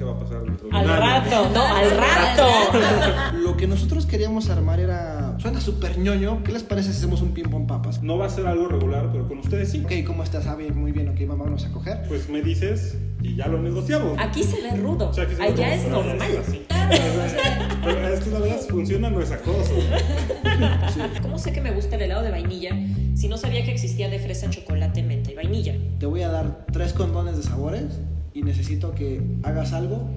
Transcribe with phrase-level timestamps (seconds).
[0.00, 3.36] qué va a pasar dentro de Al rato, no, al rato.
[3.38, 5.36] Lo que nosotros queríamos armar era.
[5.38, 6.42] Suena súper ñoño.
[6.42, 8.02] ¿Qué les parece si hacemos un ping-pong papas?
[8.02, 9.82] No va a ser algo regular, pero con ustedes sí.
[9.84, 10.70] Ok, ¿cómo estás, Javi?
[10.70, 12.02] Muy bien, ok, vámonos a coger.
[12.08, 14.18] Pues me dices y ya lo negociamos.
[14.18, 15.10] Aquí se ve rudo.
[15.10, 16.30] O sea, que sí, Allá es no, normal.
[16.48, 16.64] así.
[17.84, 19.74] Pero es que la verdad funciona, no es acoso.
[21.20, 22.70] ¿Cómo sé que me gusta el helado de vainilla
[23.14, 25.74] si no sabía que existía de fresa, chocolate, menta y vainilla?
[25.98, 28.00] Te voy a dar tres condones de sabores
[28.32, 30.08] y necesito que hagas algo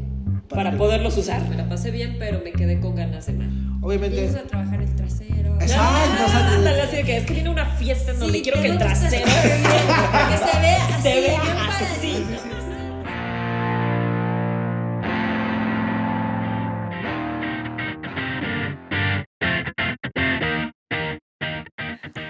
[0.50, 1.48] Para que- poderlos usar.
[1.50, 3.48] Me la pasé bien, pero me quedé con ganas de más.
[3.82, 4.18] Obviamente.
[4.26, 5.56] Empiezas a trabajar el trasero.
[5.56, 5.76] Exacto.
[5.80, 8.44] Ah, o sea, ándale, así de que es que viene una fiesta en donde Sí,
[8.44, 12.24] quiero que el trasero Que se vea así, se vea así.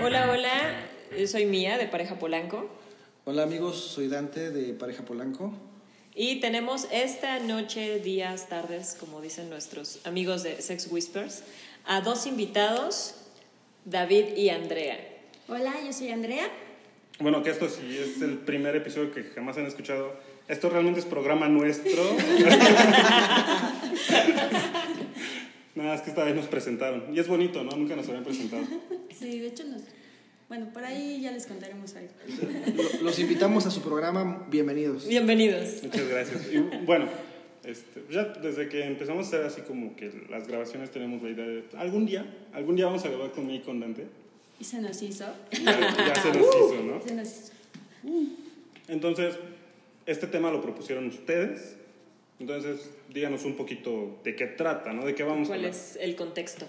[0.04, 0.50] Hola, hola,
[1.18, 2.70] yo soy Mía de Pareja Polanco
[3.26, 5.54] Hola amigos, soy Dante de Pareja Polanco.
[6.16, 11.44] Y tenemos esta noche, días, tardes, como dicen nuestros amigos de Sex Whispers,
[11.86, 13.16] a dos invitados,
[13.86, 15.00] David y Andrea.
[15.47, 16.47] Hola, yo soy Andrea.
[17.20, 20.14] Bueno, que esto sí es el primer episodio que jamás han escuchado.
[20.47, 22.03] Esto realmente es programa nuestro.
[25.75, 27.05] Nada, es que esta vez nos presentaron.
[27.16, 27.72] Y es bonito, ¿no?
[27.75, 28.64] Nunca nos habían presentado.
[29.17, 29.81] Sí, de hecho nos...
[30.54, 32.12] Bueno, por ahí ya les contaremos algo.
[32.76, 35.08] Lo- Los invitamos a su programa, bienvenidos.
[35.08, 35.82] Bienvenidos.
[35.82, 36.48] Muchas gracias.
[36.54, 37.08] Y bueno,
[37.64, 41.44] este, ya desde que empezamos a hacer así como que las grabaciones tenemos la idea
[41.48, 44.06] de algún día, algún día vamos a grabar conmigo y con Dante.
[44.60, 45.26] Y se nos hizo.
[45.54, 47.02] Ya, ya se nos hizo, ¿no?
[47.04, 47.52] Se nos hizo.
[48.90, 49.34] Entonces,
[50.06, 51.78] este tema lo propusieron ustedes.
[52.40, 55.04] Entonces, díganos un poquito de qué trata, ¿no?
[55.04, 56.67] De qué vamos a ¿Cuál es el contexto?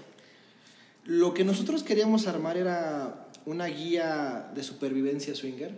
[1.05, 5.73] Lo que nosotros queríamos armar era una guía de supervivencia swinger.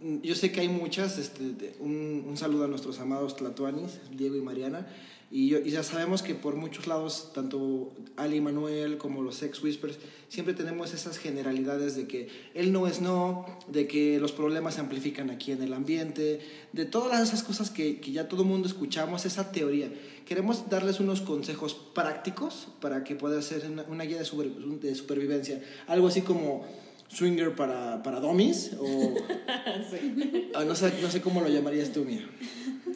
[0.00, 4.36] Mm, Yo sé que hay muchas, este, un, un saludo a nuestros amados Tlatuanis, Diego
[4.36, 4.86] y Mariana,
[5.30, 9.34] y, yo- y ya sabemos que por muchos lados, tanto Ali y Manuel como los
[9.34, 9.98] Sex Whispers,
[10.30, 14.80] siempre tenemos esas generalidades de que él no es no, de que los problemas se
[14.80, 16.40] amplifican aquí en el ambiente,
[16.72, 19.92] de todas esas cosas que, que ya todo el mundo escuchamos, esa teoría.
[20.24, 25.62] Queremos darles unos consejos prácticos para que pueda ser una, guía de supervivencia.
[25.88, 26.64] Algo así como
[27.08, 28.86] swinger para, para dummies o
[30.54, 32.28] ah, no, sé, no sé cómo lo llamarías tú, Mía.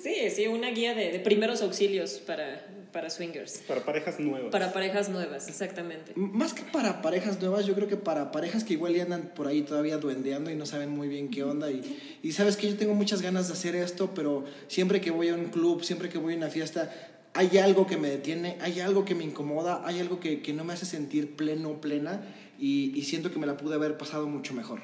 [0.03, 3.59] Sí, sí, una guía de, de primeros auxilios para, para swingers.
[3.69, 4.51] Para parejas nuevas.
[4.51, 6.13] Para parejas nuevas, exactamente.
[6.17, 9.33] M- Más que para parejas nuevas, yo creo que para parejas que igual ya andan
[9.35, 11.71] por ahí todavía duendeando y no saben muy bien qué onda.
[11.71, 15.29] Y, y sabes que yo tengo muchas ganas de hacer esto, pero siempre que voy
[15.29, 16.91] a un club, siempre que voy a una fiesta,
[17.35, 20.65] hay algo que me detiene, hay algo que me incomoda, hay algo que, que no
[20.65, 22.23] me hace sentir pleno, plena.
[22.63, 24.81] Y, y siento que me la pude haber pasado mucho mejor.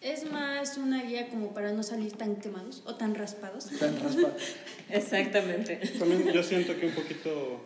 [0.00, 3.66] Es más una guía como para no salir tan quemados o tan raspados.
[3.78, 4.32] Tan raspa.
[4.88, 5.76] Exactamente.
[5.98, 7.60] También yo siento que un poquito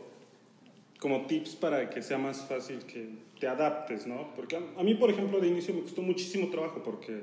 [0.99, 3.09] como tips para que sea más fácil que
[3.39, 4.35] te adaptes, ¿no?
[4.35, 7.23] Porque a, a mí, por ejemplo, de inicio me costó muchísimo trabajo porque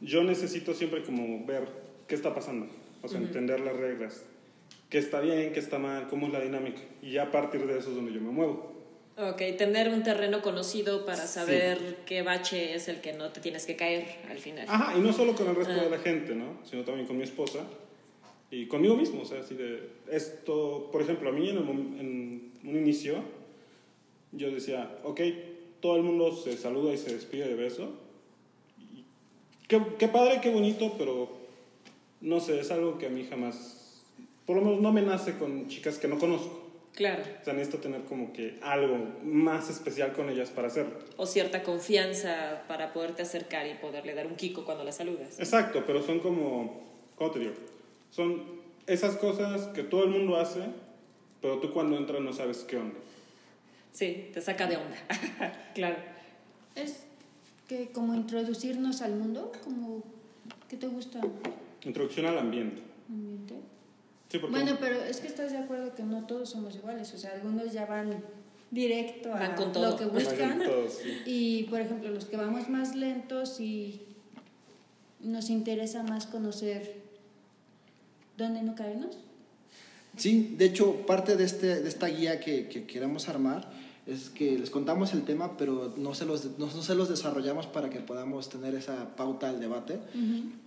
[0.00, 1.66] yo necesito siempre como ver
[2.06, 2.68] qué está pasando,
[3.02, 4.22] o sea, entender las reglas,
[4.88, 6.80] qué está bien, qué está mal, cómo es la dinámica.
[7.02, 8.71] Y ya a partir de eso es donde yo me muevo.
[9.16, 13.66] Ok, tener un terreno conocido para saber qué bache es el que no te tienes
[13.66, 14.66] que caer al final.
[14.68, 15.84] Ajá, y no solo con el resto Ah.
[15.84, 16.58] de la gente, ¿no?
[16.64, 17.60] Sino también con mi esposa
[18.50, 22.52] y conmigo mismo, o sea, así de esto, por ejemplo, a mí en, el en
[22.64, 23.16] un inicio
[24.32, 25.20] yo decía, ok,
[25.80, 27.90] todo el mundo se saluda y se despide de beso.
[28.78, 29.04] Y
[29.68, 31.28] qué, qué padre, qué bonito, pero
[32.22, 34.04] no sé, es algo que a mí jamás,
[34.46, 36.61] por lo menos no me nace con chicas que no conozco.
[36.94, 37.22] Claro.
[37.40, 40.98] O sea, necesito tener como que algo más especial con ellas para hacerlo.
[41.16, 45.38] O cierta confianza para poderte acercar y poderle dar un kiko cuando la saludas.
[45.38, 46.82] Exacto, pero son como,
[47.16, 47.52] ¿cómo te digo?
[48.10, 48.42] Son
[48.86, 50.60] esas cosas que todo el mundo hace,
[51.40, 52.98] pero tú cuando entras no sabes qué onda.
[53.90, 54.96] Sí, te saca de onda.
[55.74, 55.96] claro.
[56.74, 57.04] Es
[57.68, 60.02] que como introducirnos al mundo, como
[60.68, 61.20] ¿qué te gusta?
[61.84, 62.82] Introducción al ambiente.
[63.08, 63.54] ambiente?
[64.32, 67.18] Sí, porque Bueno, pero es que estás de acuerdo que no todos somos iguales, o
[67.18, 68.24] sea, algunos ya van
[68.70, 69.90] directo a Van con todo.
[69.90, 70.58] lo que buscan.
[70.58, 71.22] todos, sí.
[71.26, 74.00] Y por ejemplo, los que vamos más lentos y
[75.20, 76.94] nos interesa más conocer
[78.38, 79.18] dónde no caernos.
[80.16, 83.70] Sí, de hecho, parte de, este, de esta guía que, que queremos armar
[84.06, 87.66] es que les contamos el tema, pero no se, los, no, no se los desarrollamos
[87.68, 89.98] para que podamos tener esa pauta al debate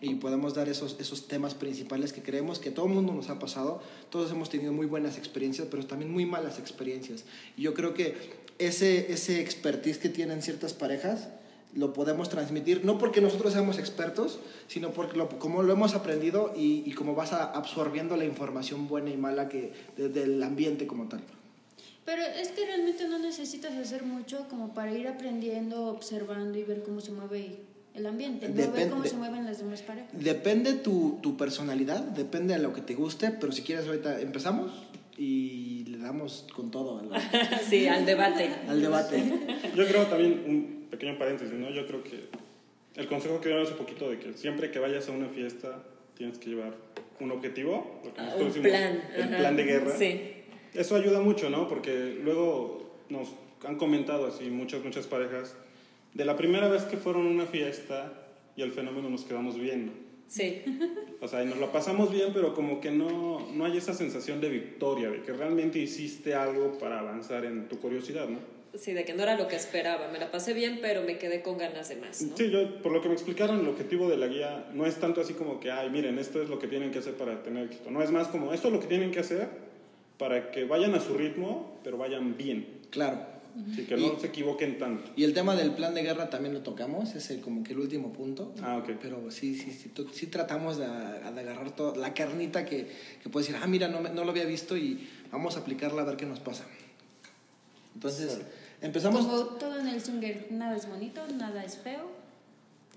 [0.01, 3.37] y podemos dar esos, esos temas principales que creemos que todo el mundo nos ha
[3.37, 3.81] pasado.
[4.09, 7.25] Todos hemos tenido muy buenas experiencias, pero también muy malas experiencias.
[7.57, 8.15] Y yo creo que
[8.57, 11.27] ese, ese expertise que tienen ciertas parejas
[11.73, 14.39] lo podemos transmitir, no porque nosotros seamos expertos,
[14.69, 18.87] sino porque lo, como lo hemos aprendido y, y como vas a, absorbiendo la información
[18.87, 21.19] buena y mala que, de- del ambiente como tal.
[22.05, 26.83] Pero es que realmente no necesitas hacer mucho como para ir aprendiendo, observando y ver
[26.83, 27.61] cómo se mueve
[27.95, 30.09] el ambiente, no ver cómo se mueven las demás parejas.
[30.13, 34.71] Depende tu, tu personalidad, depende de lo que te guste, pero si quieres ahorita empezamos
[35.17, 37.09] y le damos con todo al,
[37.69, 38.49] sí, al debate.
[38.67, 39.23] al debate.
[39.75, 41.69] Yo creo también, un pequeño paréntesis, ¿no?
[41.71, 42.27] Yo creo que
[42.95, 45.81] el consejo que dieron hace poquito de que siempre que vayas a una fiesta
[46.15, 46.75] tienes que llevar
[47.19, 49.01] un objetivo, lo que nosotros Un decimos, plan.
[49.15, 49.37] el ajá.
[49.37, 49.97] plan de guerra.
[49.97, 50.21] Sí.
[50.77, 51.67] Eso ayuda mucho, ¿no?
[51.67, 53.29] Porque luego nos
[53.65, 55.55] han comentado así muchas, muchas parejas,
[56.13, 58.13] de la primera vez que fueron a una fiesta
[58.55, 59.91] y el fenómeno nos quedamos viendo.
[60.27, 60.63] Sí.
[61.21, 64.41] O sea, y nos la pasamos bien, pero como que no, no hay esa sensación
[64.41, 68.37] de victoria, de que realmente hiciste algo para avanzar en tu curiosidad, ¿no?
[68.77, 70.09] Sí, de que no era lo que esperaba.
[70.09, 72.37] Me la pasé bien, pero me quedé con ganas de más, ¿no?
[72.37, 75.21] Sí, yo, por lo que me explicaron, el objetivo de la guía no es tanto
[75.21, 77.89] así como que, ay, miren, esto es lo que tienen que hacer para tener éxito.
[77.89, 79.47] No, es más como, esto es lo que tienen que hacer
[80.17, 82.67] para que vayan a su ritmo, pero vayan bien.
[82.89, 83.33] Claro.
[83.71, 85.11] Así que no se equivoquen tanto.
[85.15, 87.79] Y el tema del plan de guerra también lo tocamos, es el- como que el
[87.79, 88.53] último punto.
[88.61, 88.97] Ah, ok.
[89.01, 92.85] Pero sí, sí, sí, to- sí tratamos de, de agarrar toda la carnita que,
[93.23, 96.05] que puedes decir, ah, mira, no, no lo había visto y vamos a aplicarla a
[96.05, 96.65] ver qué nos pasa.
[97.93, 98.41] Entonces,
[98.81, 102.11] empezamos, Como todo en el swinger, nada es bonito, nada es feo.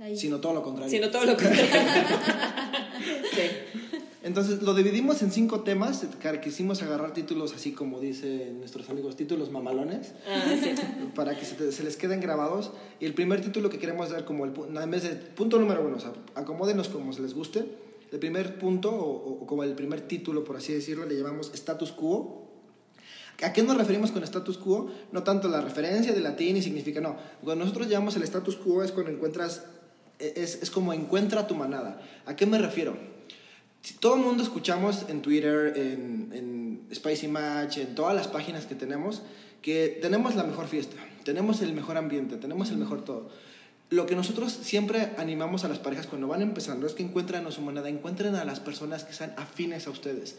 [0.01, 0.17] Ahí.
[0.17, 0.91] sino todo lo contrario.
[0.91, 1.65] Sino todo lo contrario.
[3.33, 3.98] sí.
[4.23, 6.05] Entonces, lo dividimos en cinco temas,
[6.43, 10.13] quisimos agarrar títulos así como dicen nuestros amigos, títulos mamalones.
[10.29, 10.71] Ah, sí.
[11.15, 12.73] para que se, te- se les queden grabados.
[12.99, 15.97] Y el primer título que queremos dar como el en vez de punto número uno,
[15.97, 17.65] o sea, acomódenos como se les guste.
[18.11, 21.93] El primer punto, o, o como el primer título, por así decirlo, le llamamos status
[21.93, 22.45] quo.
[23.43, 24.91] ¿A qué nos referimos con status quo?
[25.13, 27.17] No tanto la referencia de latín y significa, no.
[27.45, 29.63] Cuando nosotros llamamos el status quo es cuando encuentras,
[30.19, 32.01] e, es, es como encuentra tu manada.
[32.27, 32.97] ¿A qué me refiero?
[33.83, 38.67] Si todo el mundo escuchamos en Twitter, en, en Spicy Match, en todas las páginas
[38.67, 39.23] que tenemos,
[39.63, 43.29] que tenemos la mejor fiesta, tenemos el mejor ambiente, tenemos el mejor todo.
[43.91, 47.51] Lo que nosotros siempre animamos a las parejas cuando van empezando es que encuentren a
[47.51, 50.37] su moneda, encuentren a las personas que sean afines a ustedes.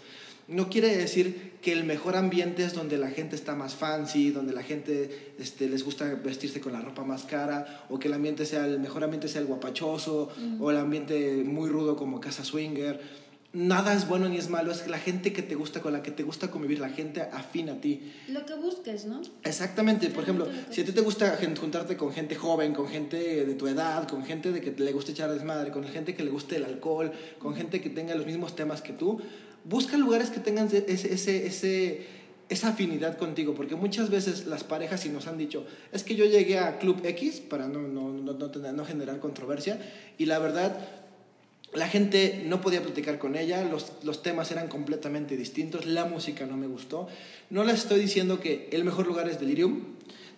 [0.47, 4.53] No quiere decir que el mejor ambiente es donde la gente está más fancy, donde
[4.53, 8.45] la gente este, les gusta vestirse con la ropa más cara, o que el ambiente
[8.45, 12.99] sea el mejor ambiente sea el guapachoso, o el ambiente muy rudo como casa swinger.
[13.51, 16.11] Nada es bueno ni es malo, es la gente que te gusta, con la que
[16.11, 18.13] te gusta convivir, la gente afín a ti.
[18.27, 19.21] Lo que busques, ¿no?
[19.43, 23.55] Exactamente, por ejemplo, si a ti te gusta juntarte con gente joven, con gente de
[23.55, 26.57] tu edad, con gente de que le guste echar desmadre, con gente que le guste
[26.57, 29.19] el alcohol, con gente que tenga los mismos temas que tú,
[29.63, 32.05] busca lugares que tengan ese, ese, ese,
[32.49, 36.25] esa afinidad contigo, porque muchas veces las parejas sí nos han dicho, es que yo
[36.25, 39.79] llegué a Club X para no, no, no, no generar controversia,
[40.19, 40.77] y la verdad,
[41.73, 46.45] la gente no podía platicar con ella, los, los temas eran completamente distintos, la música
[46.45, 47.07] no me gustó.
[47.49, 49.83] No les estoy diciendo que el mejor lugar es Delirium,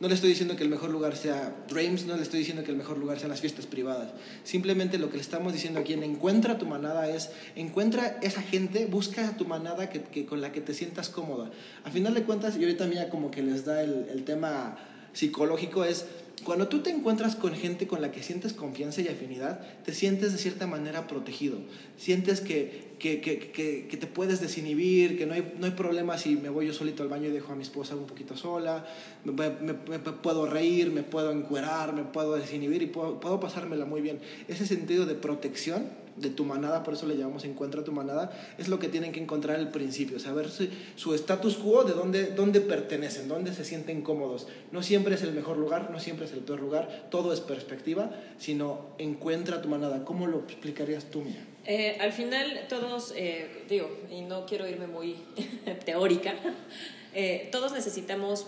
[0.02, 2.72] no le estoy diciendo que el mejor lugar sea Dreams, no le estoy diciendo que
[2.72, 4.12] el mejor lugar sean las fiestas privadas.
[4.44, 8.88] Simplemente lo que le estamos diciendo aquí en Encuentra tu manada es, encuentra esa gente,
[8.88, 11.52] busca a tu manada que, que- con la que te sientas cómoda.
[11.84, 14.76] A final de cuentas, y ahorita mira como que les da el, el tema
[15.14, 16.06] psicológico, es
[16.44, 20.32] cuando tú te encuentras con gente con la que sientes confianza y afinidad, te sientes
[20.32, 21.58] de cierta manera protegido.
[21.98, 26.36] Sientes que, que, que, que, te puedes desinhibir, que no hay, no hay problema si
[26.36, 28.86] me voy yo solito al baño y dejo a mi esposa un poquito sola,
[29.24, 34.20] me, puedo reír, me puedo encuerar, me puedo desinhibir y puedo pasármela muy bien.
[34.48, 38.68] Ese sentido de protección de tu manada, por eso le llamamos encuentra tu manada, es
[38.68, 42.62] lo que tienen que encontrar al principio, saber su, su status quo, de dónde, dónde
[42.62, 44.48] pertenecen, dónde se sienten cómodos.
[44.72, 48.12] No siempre es el mejor lugar, no siempre es el peor lugar, todo es perspectiva,
[48.38, 50.06] sino encuentra tu manada.
[50.06, 51.46] ¿Cómo lo explicarías tú, Mía?
[51.66, 55.16] Eh, al final todos, eh, digo, y no quiero irme muy
[55.86, 56.34] teórica,
[57.14, 58.48] eh, todos necesitamos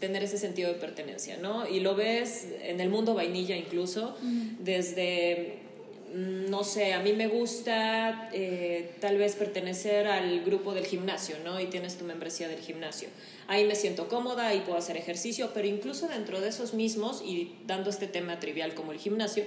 [0.00, 1.68] tener ese sentido de pertenencia, ¿no?
[1.68, 4.16] Y lo ves en el mundo vainilla incluso,
[4.58, 5.60] desde,
[6.14, 11.60] no sé, a mí me gusta eh, tal vez pertenecer al grupo del gimnasio, ¿no?
[11.60, 13.08] Y tienes tu membresía del gimnasio.
[13.46, 17.56] Ahí me siento cómoda, ahí puedo hacer ejercicio, pero incluso dentro de esos mismos, y
[17.66, 19.44] dando este tema trivial como el gimnasio,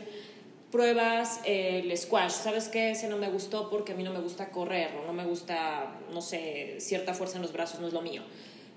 [0.72, 2.32] pruebas eh, el squash.
[2.32, 2.92] ¿Sabes qué?
[2.92, 6.00] Ese no me gustó porque a mí no me gusta correr o no me gusta,
[6.14, 8.24] no sé, cierta fuerza en los brazos, no es lo mío.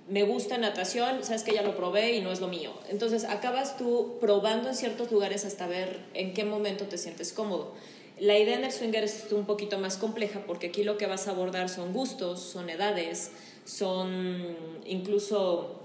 [0.08, 2.73] Me gusta natación, sabes que ya lo probé y no es lo mío.
[2.90, 7.73] Entonces acabas tú probando en ciertos lugares hasta ver en qué momento te sientes cómodo.
[8.20, 11.26] La idea en el swinger es un poquito más compleja porque aquí lo que vas
[11.26, 13.30] a abordar son gustos, son edades,
[13.64, 14.56] son
[14.87, 15.80] incluso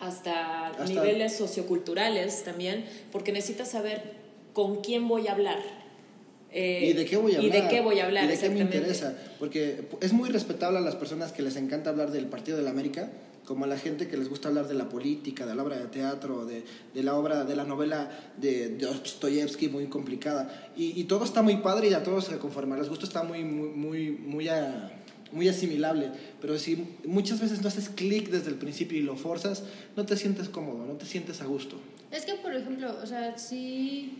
[0.00, 4.02] hasta, Hasta- niveles socioculturales también, porque necesitas saber
[4.54, 5.58] con quién voy a hablar.
[6.50, 7.56] Eh, ¿Y de qué voy a hablar?
[7.56, 9.16] Y de qué voy a hablar, ¿Y de qué me interesa?
[9.38, 12.70] Porque es muy respetable a las personas que les encanta hablar del Partido de la
[12.70, 13.10] América,
[13.48, 15.86] como a la gente que les gusta hablar de la política, de la obra de
[15.86, 16.64] teatro, de,
[16.94, 20.70] de la obra, de la novela de Dostoyevsky muy complicada.
[20.76, 22.78] Y, y todo está muy padre y a todos se conforman.
[22.78, 24.92] Les gusta está muy, muy, muy, muy, a-
[25.32, 26.10] muy asimilable.
[26.42, 26.76] Pero si
[27.06, 29.64] muchas veces no haces clic desde el principio y lo forzas,
[29.96, 31.80] no te sientes cómodo, no te sientes a gusto.
[32.10, 34.18] Es que, por ejemplo, o sea, sí,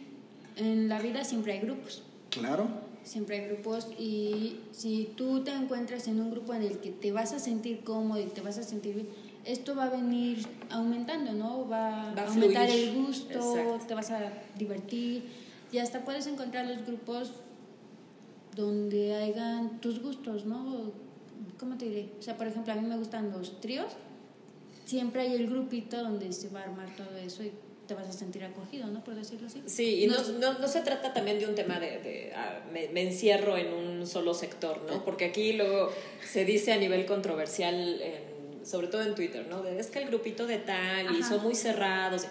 [0.56, 2.02] en la vida siempre hay grupos.
[2.30, 2.66] Claro.
[3.04, 7.10] Siempre hay grupos y si tú te encuentras en un grupo en el que te
[7.12, 9.08] vas a sentir cómodo y te vas a sentir bien,
[9.44, 11.62] esto va a venir aumentando, ¿no?
[11.68, 12.88] Va, Va a aumentar fluir.
[12.88, 13.86] el gusto, Exacto.
[13.86, 15.24] te vas a divertir
[15.72, 17.32] y hasta puedes encontrar los grupos
[18.54, 20.92] donde hayan tus gustos, ¿no?
[21.58, 22.10] ¿Cómo te diré?
[22.18, 23.92] O sea, por ejemplo, a mí me gustan los tríos.
[24.84, 27.52] Siempre hay el grupito donde se va a armar todo eso y
[27.88, 29.02] te vas a sentir acogido, ¿no?
[29.02, 29.62] Por decirlo así.
[29.66, 32.88] Sí, y no, no, no se trata también de un tema de, de, ah, me,
[32.90, 35.04] me encierro en un solo sector, ¿no?
[35.04, 35.90] Porque aquí luego
[36.30, 39.62] se dice a nivel controversial, en- sobre todo en Twitter, ¿no?
[39.62, 41.28] De, es que el grupito de tal y Ajá.
[41.30, 42.26] son muy cerrados.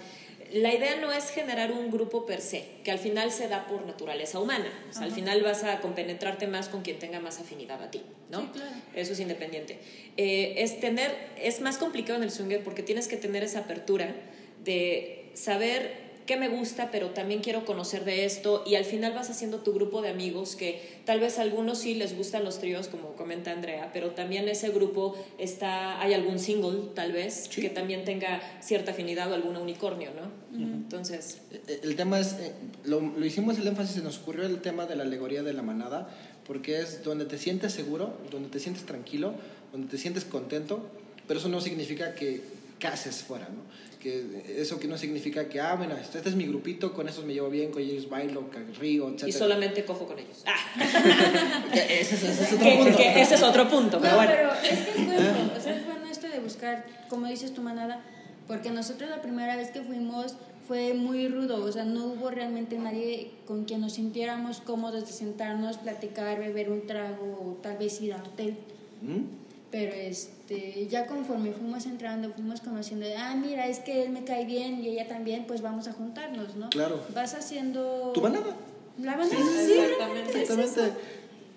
[0.54, 3.86] La idea no es generar un grupo per se, que al final se da por
[3.86, 4.72] naturaleza humana.
[4.90, 8.02] O sea, al final vas a compenetrarte más con quien tenga más afinidad a ti,
[8.30, 8.42] ¿no?
[8.42, 8.72] Sí, claro.
[8.96, 9.80] Eso es independiente.
[10.16, 11.12] Eh, es tener,
[11.42, 14.16] es más complicado en el swinger porque tienes que tener esa apertura
[14.64, 19.30] de saber qué me gusta, pero también quiero conocer de esto y al final vas
[19.30, 22.90] haciendo tu grupo de amigos que tal vez a algunos sí les gustan los tríos,
[22.90, 27.62] como comenta Andrea, pero también ese grupo está, hay algún single tal vez Sí.
[27.62, 30.58] que también tenga cierta afinidad o algún unicornio, ¿no?
[30.62, 32.52] Entonces, Eh, El tema es, eh,
[32.84, 35.62] lo, lo hicimos el énfasis, se nos ocurrió el tema de la alegoría de la
[35.62, 36.10] manada,
[36.46, 39.34] porque es donde te sientes seguro, donde te sientes tranquilo,
[39.72, 40.86] donde te sientes contento,
[41.26, 42.42] pero eso no significa que
[42.80, 43.62] cases fuera, ¿no?
[44.00, 47.26] Que eso que no significa que, ah, bueno, este este es mi grupito, con esos
[47.26, 48.44] me llevo bien, con ellos bailo,
[48.80, 49.28] río, etc.
[49.28, 50.44] y solamente cojo con ellos.
[50.46, 50.56] Ah,
[51.74, 52.98] Ese, es- ese es otro que- punto.
[52.98, 54.32] que ese es otro punto, No, pero bueno.
[54.36, 57.62] pero es que es bueno, o sea, es bueno esto de buscar, como dices tu
[57.62, 58.02] manada,
[58.48, 60.36] porque nosotros la primera vez que fuimos
[60.68, 65.12] fue muy rudo, o sea, no hubo realmente nadie con quien nos sintiéramos cómodos de
[65.14, 68.58] sentarnos, platicar, beber un trago o tal vez ir al hotel.
[69.02, 69.47] ¿Mm?
[69.70, 74.46] Pero este, ya conforme fuimos entrando, fuimos conociendo, ah, mira, es que él me cae
[74.46, 76.70] bien y ella también, pues vamos a juntarnos, ¿no?
[76.70, 77.02] Claro.
[77.14, 78.12] Vas haciendo...
[78.14, 78.56] ¿Tu manada?
[78.98, 80.42] La manada, Sí, sí, es Exactamente.
[80.64, 80.92] eso.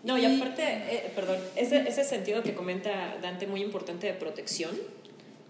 [0.02, 4.70] No, y aparte, eh, perdón, ese, ese sentido que comenta Dante muy importante de protección,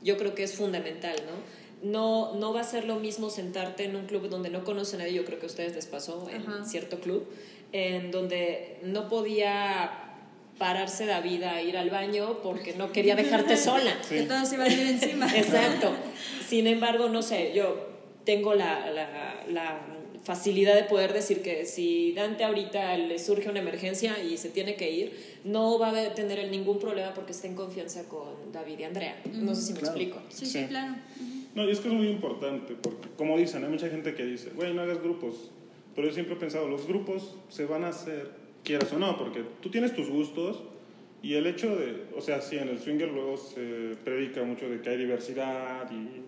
[0.03, 1.61] yo creo que es fundamental, ¿no?
[1.91, 4.99] No, no va a ser lo mismo sentarte en un club donde no conoce a
[4.99, 6.65] nadie, yo creo que a ustedes les pasó en Ajá.
[6.65, 7.27] cierto club,
[7.73, 10.10] en donde no podía
[10.61, 13.97] pararse David a ir al baño porque no quería dejarte sola.
[14.09, 15.27] Que todo se va a ir encima.
[15.35, 15.91] Exacto.
[16.47, 17.89] Sin embargo, no sé, yo
[18.25, 19.81] tengo la, la, la
[20.23, 24.75] facilidad de poder decir que si Dante ahorita le surge una emergencia y se tiene
[24.77, 28.85] que ir, no va a tener ningún problema porque está en confianza con David y
[28.85, 29.19] Andrea.
[29.33, 29.97] No sé si me Claro.
[29.97, 30.23] explico.
[30.29, 30.59] Sí, Sí.
[30.61, 30.95] sí, claro.
[31.55, 34.51] No, y es que es muy importante, porque como dicen, hay mucha gente que dice,
[34.55, 35.51] güey, no hagas grupos.
[35.97, 38.31] Pero yo siempre he pensado, los grupos se van a hacer,
[38.65, 40.63] quieras o no, porque tú tienes tus gustos
[41.23, 44.81] y el hecho de, o sea, sí, en el swinger luego se predica mucho de
[44.81, 46.23] que hay diversidad y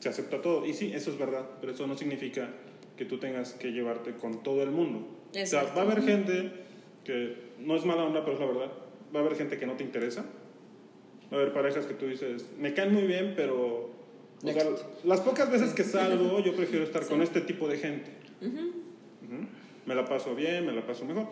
[0.00, 0.66] se acepta todo.
[0.66, 2.50] Y sí, eso es verdad, pero eso no significa
[2.96, 5.08] que tú tengas que llevarte con todo el mundo.
[5.30, 6.52] O sea, va a haber gente
[7.04, 8.72] que no es mala onda, pero es la verdad.
[9.14, 10.24] Va a haber gente que no te interesa.
[11.32, 13.90] Va a haber parejas que tú dices, me caen muy bien, pero
[14.42, 14.64] o sea,
[15.04, 18.10] las pocas veces que salgo, yo prefiero estar con este tipo de gente.
[18.42, 18.84] Ujú.
[19.86, 21.28] Me la paso bien, me la paso mejor.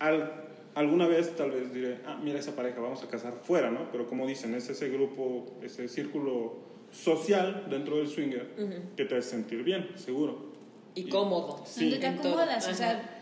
[0.00, 0.32] Al-
[0.74, 3.90] alguna vez tal vez diré, ah, mira esa pareja, vamos a casar fuera, ¿no?
[3.92, 6.54] Pero como dicen, es ese grupo, ese círculo
[6.90, 8.48] social dentro del swinger
[8.96, 10.50] que te hace sentir bien, seguro.
[10.94, 11.62] Y cómodo.
[11.66, 11.82] Sí.
[11.90, 13.16] Donde te acomodas, o sea,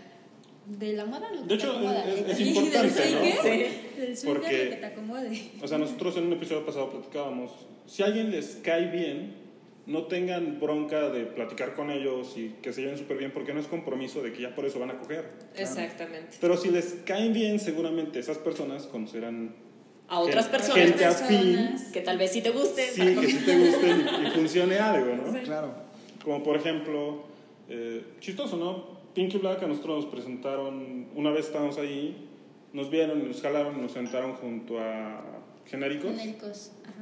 [0.66, 2.04] de la moda lo que De te hecho, acomoda.
[2.04, 3.18] es- es- es Y del importante, ¿no?
[3.20, 3.98] swinger, Sí.
[4.00, 5.42] Del swinger Porque- lo que te acomode.
[5.62, 7.50] O sea, nosotros en un episodio pasado platicábamos,
[7.86, 9.34] si a alguien les cae bien,
[9.88, 13.58] no tengan bronca de platicar con ellos y que se lleven súper bien, porque no
[13.60, 15.28] es compromiso de que ya por eso van a coger.
[15.56, 16.36] Exactamente.
[16.40, 19.54] Pero si les caen bien, seguramente esas personas conocerán
[20.08, 21.82] A otras gente- personas gente afín, Personas.
[21.92, 22.86] que tal vez sí te gusten.
[22.92, 25.40] sí, que sí te gusten y, y funcione algo, ¿no?
[25.42, 25.72] Claro.
[26.22, 27.24] Como por ejemplo,
[27.68, 28.98] eh, chistoso, ¿no?
[29.14, 32.28] Pinky Black a nosotros nos presentaron, una vez estábamos ahí,
[32.74, 35.24] nos vieron nos jalaron y nos sentaron junto a
[35.66, 36.10] genéricos.
[36.16, 36.72] Genéricos.
[36.84, 36.97] Ajá.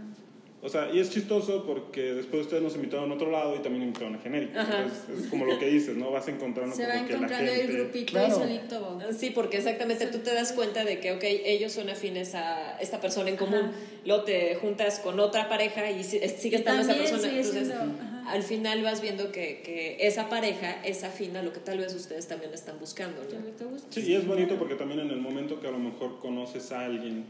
[0.66, 3.84] O sea, y es chistoso porque después ustedes nos invitaron a otro lado y también
[3.84, 4.56] invitaron a genéricos.
[4.56, 4.82] Ajá.
[4.82, 6.10] Entonces, es como lo que dices, ¿no?
[6.10, 7.64] Vas encontrando Se como va que la encontrando gente...
[7.66, 8.28] el grupito Claro.
[8.28, 8.98] y solito.
[9.16, 13.00] Sí, porque exactamente tú te das cuenta de que, ok, ellos son afines a esta
[13.00, 13.70] persona en común.
[14.04, 17.22] Luego te juntas con otra pareja y si- sigue estando esa persona.
[17.22, 18.24] sigue Entonces, ajá.
[18.26, 21.94] al final vas viendo que, que esa pareja es afín a lo que tal vez
[21.94, 23.68] ustedes también están buscando, ¿no?
[23.90, 26.86] Sí, y es bonito porque también en el momento que a lo mejor conoces a
[26.86, 27.24] alguien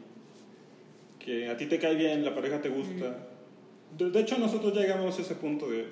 [1.27, 3.17] que a ti te cae bien, la pareja te gusta.
[3.99, 5.85] De, de hecho, nosotros llegamos a ese punto de.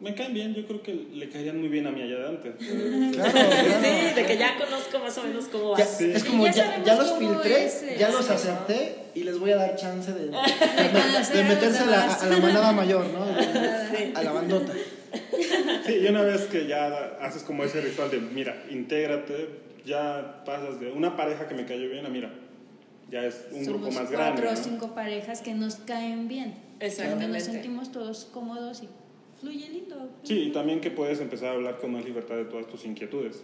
[0.00, 2.52] Me caen bien, yo creo que le caerían muy bien a mí allá adelante.
[2.58, 3.48] Claro, claro.
[3.82, 5.96] Sí, de que ya conozco más o menos cómo vas.
[5.96, 6.12] Sí.
[6.14, 8.32] Es como Ya ya, ya los filtré, es, ya los sí.
[8.32, 12.26] acepté y les voy a dar chance de, de, conocer de meterse a la, a
[12.26, 13.26] la manada mayor, ¿no?
[13.96, 14.12] Sí.
[14.14, 14.74] A la bandota.
[15.86, 19.48] Sí, y una vez que ya haces como ese ritual de, mira, intégrate,
[19.86, 22.30] ya pasas de una pareja que me cayó bien a, mira,
[23.10, 24.42] ya es un Somos grupo más cuatro grande.
[24.48, 24.56] o ¿no?
[24.56, 26.54] cinco parejas que nos caen bien.
[26.80, 27.24] Exactamente.
[27.24, 28.88] Donde nos sentimos todos cómodos y
[29.40, 30.10] fluye lindo.
[30.22, 33.42] Sí, y también que puedes empezar a hablar con más libertad de todas tus inquietudes.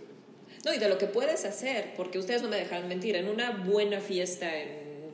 [0.64, 3.50] No, y de lo que puedes hacer, porque ustedes no me dejan mentir, en una
[3.50, 4.68] buena fiesta, en,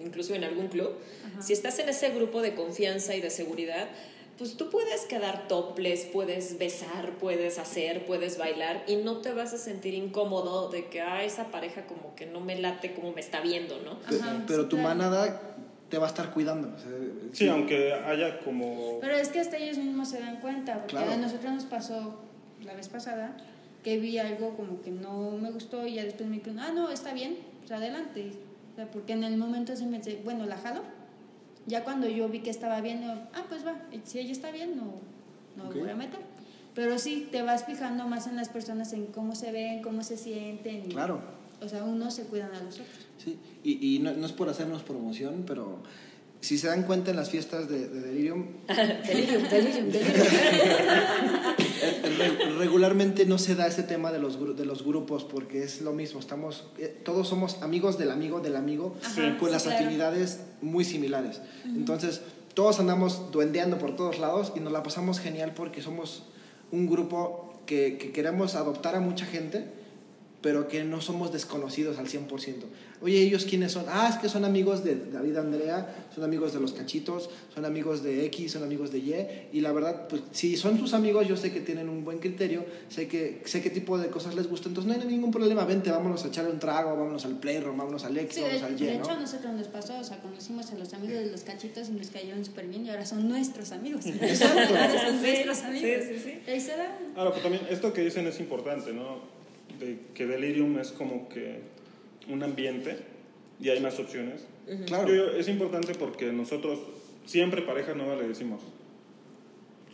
[0.05, 0.95] incluso en algún club,
[1.41, 3.89] si estás en ese grupo de confianza y de seguridad,
[4.41, 9.53] pues tú puedes quedar toples, puedes besar, puedes hacer, puedes bailar y no te vas
[9.53, 13.21] a sentir incómodo de que, ah, esa pareja como que no me late como me
[13.21, 13.99] está viendo, ¿no?
[14.07, 14.89] Ajá, pero sí, tu claro.
[14.97, 15.43] manada
[15.91, 16.69] te va a estar cuidando.
[16.75, 16.89] o sea,
[17.35, 18.99] Sí, aunque haya como...
[19.03, 21.13] Pero es que hasta ellos mismos se dan cuenta, porque Claro.
[21.13, 22.21] a nosotros nos pasó
[22.63, 23.37] la vez pasada
[23.85, 26.89] que vi algo como que no me gustó y ya después me dijeron, ah, no,
[26.89, 28.33] está bien, pues adelante.
[28.73, 30.81] O sea, porque en el momento sí me dice, bueno, la jalo.
[31.71, 34.77] Ya cuando yo vi que estaba bien, yo, ah, pues va, si ella está bien,
[34.77, 34.95] no,
[35.57, 36.19] no me voy a meter.
[36.75, 40.17] Pero sí, te vas fijando más en las personas, en cómo se ven, cómo se
[40.17, 40.89] sienten.
[40.89, 41.21] Claro.
[41.63, 43.07] O sea, unos se cuidan a los otros.
[43.19, 45.79] Sí, y, y no, no es por hacernos promoción, pero
[46.41, 50.27] si se dan cuenta en las fiestas de, de Delirium, delirium, delirium, delirium.
[52.19, 55.93] re- regularmente no se da ese tema de los, de los grupos porque es lo
[55.93, 59.79] mismo, estamos, eh, todos somos amigos del amigo del amigo Ajá, con sí, las claro.
[59.85, 61.41] afinidades muy similares.
[61.65, 62.21] Entonces,
[62.55, 66.25] todos andamos duendeando por todos lados y nos la pasamos genial porque somos
[66.73, 69.65] un grupo que, que queremos adoptar a mucha gente,
[70.43, 72.29] pero que no somos desconocidos al 100%.
[73.03, 73.85] Oye, ¿ellos quiénes son?
[73.89, 78.03] Ah, es que son amigos de David Andrea, son amigos de los cachitos, son amigos
[78.03, 79.15] de X, son amigos de Y.
[79.57, 82.65] Y la verdad, pues si son sus amigos, yo sé que tienen un buen criterio,
[82.89, 85.65] sé, que, sé qué tipo de cosas les gusta, entonces no hay ningún problema.
[85.65, 88.71] Vente, vámonos a echar un trago, vámonos al playroom, vámonos al X, Sí, de, vámonos
[88.71, 89.03] al Y, de ¿no?
[89.03, 91.93] hecho a nosotros nos pasó, o sea, conocimos a los amigos de los cachitos y
[91.93, 94.05] nos cayeron súper bien y ahora son nuestros amigos.
[94.07, 94.75] Exacto.
[94.75, 96.05] ahora son Sí, nuestros sí, amigos.
[96.09, 96.19] sí,
[96.57, 96.67] sí.
[96.69, 96.99] Da.
[97.17, 99.40] Ahora, pues también esto que dicen es importante, ¿no?
[99.81, 101.61] De que Delirium es como que
[102.29, 102.97] un ambiente
[103.61, 104.47] y hay más opciones.
[104.87, 105.13] Claro.
[105.13, 106.79] Yo- es importante porque nosotros
[107.25, 108.61] siempre pareja nueva le decimos,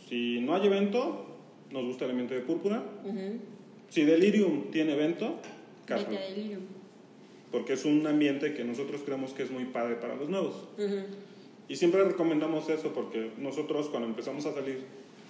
[0.07, 1.25] si no hay evento,
[1.71, 2.83] nos gusta el ambiente de púrpura.
[3.89, 5.39] Si Delirium tiene evento,
[5.85, 6.09] cásalo.
[6.11, 6.61] Vete a delirium.
[7.51, 10.67] Porque es un ambiente que nosotros creemos que es muy padre para los nuevos.
[11.69, 14.79] Y siempre recomendamos eso porque nosotros cuando empezamos a salir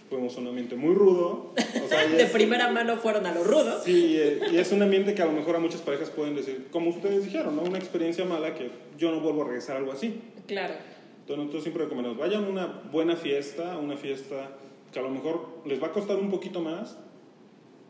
[0.09, 1.53] fuimos a un ambiente muy rudo.
[1.83, 3.81] O sea, De es- primera mano fueron a lo rudo.
[3.83, 4.19] Sí,
[4.51, 7.23] y es un ambiente que a lo mejor a muchas parejas pueden decir, como ustedes
[7.25, 7.63] dijeron, ¿no?
[7.63, 10.21] Una experiencia mala que yo no vuelvo a regresar a algo así.
[10.47, 10.73] Claro.
[11.21, 14.49] Entonces nosotros siempre recomendamos, vayan a una buena fiesta, una fiesta
[14.93, 16.97] que a lo mejor les va a costar un poquito más,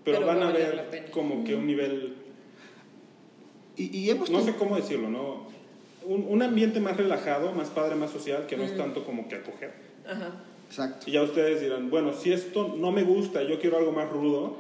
[0.04, 2.16] pero, Pero van va a ver como que un nivel,
[3.76, 5.48] Y, y hemos no sé cómo decirlo, ¿no?
[6.06, 9.36] Un, un ambiente más relajado, más padre, más social, que no es tanto como que
[9.36, 9.74] acoger.
[10.08, 10.34] Ajá.
[10.68, 11.10] Exacto.
[11.10, 14.58] Y ya ustedes dirán, bueno, si esto no me gusta, yo quiero algo más rudo,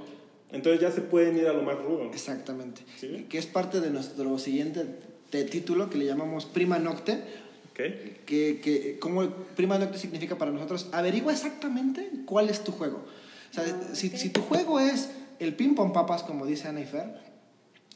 [0.52, 2.06] entonces ya se pueden ir a lo más rudo.
[2.06, 2.82] Exactamente.
[2.98, 3.26] Sí.
[3.30, 4.86] Que es parte de nuestro siguiente
[5.30, 7.46] te- título que le llamamos Prima Nocte.
[7.72, 7.84] ¿Ok?
[8.26, 13.06] que, que como prima nocte significa para nosotros, averigua exactamente cuál es tu juego.
[13.52, 16.82] O sea, Ah, si, si tu juego es el ping pong papas, como dice Ana
[16.82, 17.06] y Fer,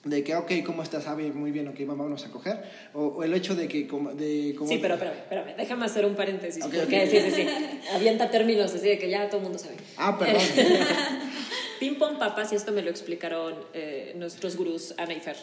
[0.03, 1.03] de que, ok, ¿cómo estás?
[1.03, 2.63] Sabe muy bien, ok, vámonos a coger.
[2.93, 6.05] O, o el hecho de que, como, de, como Sí, pero espérame, espérame, déjame hacer
[6.05, 6.63] un paréntesis.
[6.65, 7.09] Ok, porque ok.
[7.09, 7.47] sí, sí, sí.
[7.93, 9.75] Avienta términos así de que ya todo el mundo sabe.
[9.97, 10.41] Ah, perdón.
[11.79, 15.35] Ping pong papas, y esto me lo explicaron eh, nuestros gurús Ana y Fer,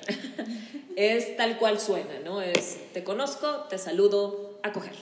[0.96, 2.40] es tal cual suena, ¿no?
[2.42, 4.92] Es te conozco, te saludo, a coger.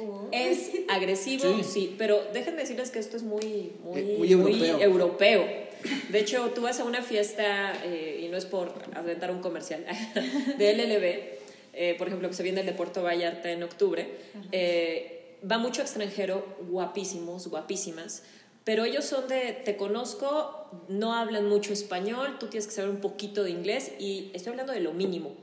[0.00, 0.28] Oh.
[0.30, 1.64] Es agresivo, Sí.
[1.64, 1.94] sí.
[1.98, 4.80] pero déjenme decirles que esto es muy, muy, Eh, muy europeo.
[4.80, 5.67] europeo.
[6.10, 9.84] De hecho, tú vas a una fiesta, eh, y no es por aventar un comercial,
[10.58, 11.38] de LLB,
[11.74, 14.08] eh, por ejemplo, que se viene el de Puerto Vallarta en octubre,
[14.52, 18.22] eh, va mucho extranjero, guapísimos, guapísimas,
[18.64, 23.00] pero ellos son de, te conozco, no hablan mucho español, tú tienes que saber un
[23.00, 25.36] poquito de inglés, y estoy hablando de lo mínimo,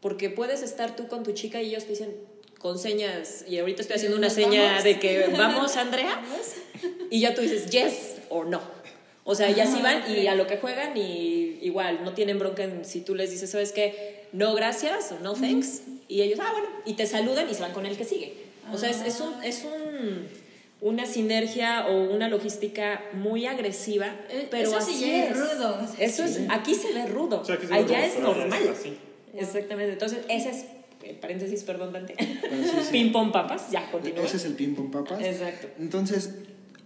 [0.00, 2.16] porque puedes estar tú con tu chica y ellos te dicen
[2.58, 4.84] con señas, y ahorita estoy haciendo una ¿Nos seña vamos?
[4.84, 6.22] de que vamos, Andrea,
[7.10, 8.81] y ya tú dices yes o no.
[9.24, 12.64] O sea, ya sí van y a lo que juegan y igual no tienen bronca
[12.64, 14.24] en si tú les dices, ¿sabes qué?
[14.32, 15.82] No gracias o no thanks.
[16.08, 18.34] Y ellos, ah, bueno, y te saludan y se van con el que sigue.
[18.72, 20.42] O sea, es, es un, es un
[20.80, 25.36] una sinergia o una logística muy agresiva, Eh, pero eso sí así ya es es.
[25.38, 25.78] rudo.
[26.00, 28.24] Eso es, aquí se ve rudo, O sea, aquí se ve allá rudo, es allá
[28.24, 28.62] normal.
[28.64, 28.98] es así.
[29.32, 30.64] Exactamente, entonces ese es,
[31.04, 32.26] eh, paréntesis, perdón Dante, sí,
[32.82, 32.88] sí.
[32.90, 34.24] ping pong papas, ya, continúa.
[34.24, 35.22] Ese es el ping pong papas.
[35.22, 35.68] Exacto.
[35.78, 36.34] Entonces,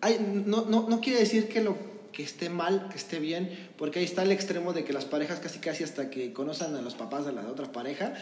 [0.03, 1.75] hay, no, no, no quiere decir que lo
[2.17, 5.39] que esté mal, que esté bien, porque ahí está el extremo de que las parejas
[5.39, 8.15] casi casi hasta que conozcan a los papás de la otra pareja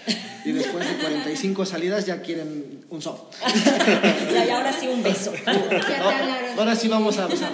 [0.45, 3.37] y después de 45 salidas ya quieren un soft.
[4.33, 5.33] Y ahora sí un beso.
[6.59, 7.53] Ahora sí vamos a besar.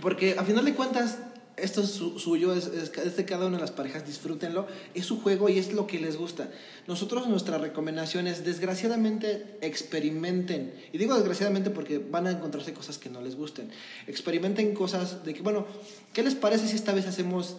[0.00, 1.18] Porque a final de cuentas,
[1.56, 5.06] esto es su- suyo, es, es, es de cada una de las parejas, disfrútenlo, es
[5.06, 6.50] su juego y es lo que les gusta.
[6.86, 10.74] Nosotros nuestra recomendación es, desgraciadamente, experimenten.
[10.92, 13.70] Y digo desgraciadamente porque van a encontrarse cosas que no les gusten.
[14.06, 15.66] Experimenten cosas de que, bueno,
[16.12, 17.56] ¿qué les parece si esta vez hacemos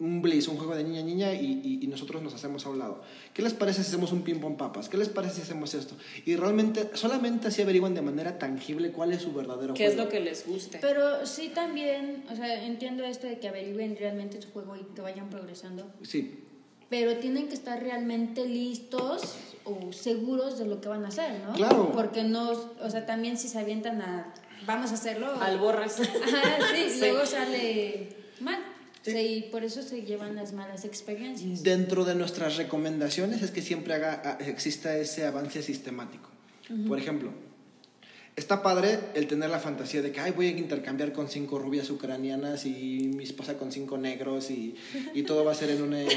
[0.00, 2.78] un bliss, un juego de niña niña y, y- y nosotros nos hacemos a un
[2.78, 3.02] lado.
[3.34, 4.88] ¿Qué les parece si hacemos un ping pong papas?
[4.88, 5.96] ¿Qué les parece si hacemos esto?
[6.24, 10.04] Y realmente solamente así averiguan de manera tangible cuál es su verdadero ¿Qué es juego.
[10.04, 10.78] lo que les guste?
[10.80, 15.00] Pero sí también, o sea, entiendo esto de que averigüen realmente su juego y que
[15.02, 15.90] vayan progresando.
[16.02, 16.44] Sí,
[16.88, 19.34] Pero tienen que estar realmente listos
[19.64, 21.52] o seguros de lo que van a hacer, ¿no?
[21.54, 21.90] Claro.
[21.92, 24.32] Porque no, o sea, también si se avientan a,
[24.64, 25.26] vamos a hacerlo.
[25.40, 25.98] Al borras.
[26.00, 27.00] Ajá, sí, Sí.
[27.00, 28.08] luego sale
[28.40, 28.58] mal.
[29.02, 31.62] Sí, y por eso se llevan las malas experiencias.
[31.62, 36.28] Dentro de nuestras recomendaciones es que siempre haga, exista ese avance sistemático.
[36.86, 37.32] Por ejemplo,
[38.36, 41.88] está padre el tener la fantasía de que Ay, voy a intercambiar con cinco rubias
[41.90, 44.74] ucranianas y mi esposa con cinco negros y,
[45.14, 46.10] y todo va a ser en una, en,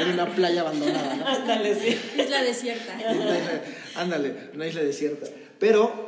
[0.00, 1.16] en una playa abandonada.
[1.16, 1.26] ¿no?
[1.26, 1.96] Ándale, sí.
[2.18, 2.94] Isla desierta.
[3.10, 3.62] Una isla-
[3.96, 5.26] ándale, una isla desierta.
[5.58, 6.06] Pero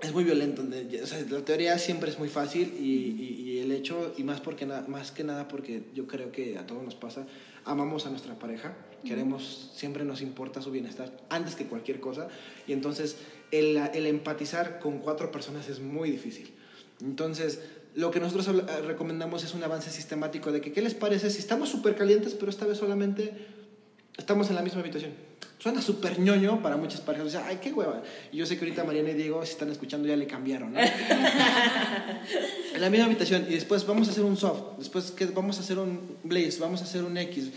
[0.00, 0.62] es muy violento.
[1.02, 2.84] o sea, la teoría siempre es muy fácil y,
[3.22, 3.39] y-
[3.80, 7.26] hecho, y más, porque más que nada porque yo creo que a todos nos pasa,
[7.64, 12.28] amamos a nuestra pareja, queremos, siempre nos importa su bienestar antes que cualquier cosa,
[12.66, 13.16] y entonces
[13.50, 16.54] el, el empatizar con cuatro personas es muy difícil.
[17.00, 17.60] Entonces,
[17.94, 21.38] lo que nosotros eh, recomendamos es un avance sistemático de que, ¿qué les parece si
[21.38, 23.32] estamos súper calientes, pero esta vez solamente
[24.16, 25.12] estamos en la misma habitación?
[25.60, 27.26] Suena súper ñoño para muchas parejas.
[27.26, 28.02] O sea, ay, qué hueva.
[28.32, 30.80] Y yo sé que ahorita Mariana y Diego, si están escuchando, ya le cambiaron, ¿no?
[32.74, 33.44] en la misma habitación.
[33.46, 34.78] Y después vamos a hacer un soft.
[34.78, 36.58] Después que vamos a hacer un blaze.
[36.60, 37.50] Vamos a hacer un X.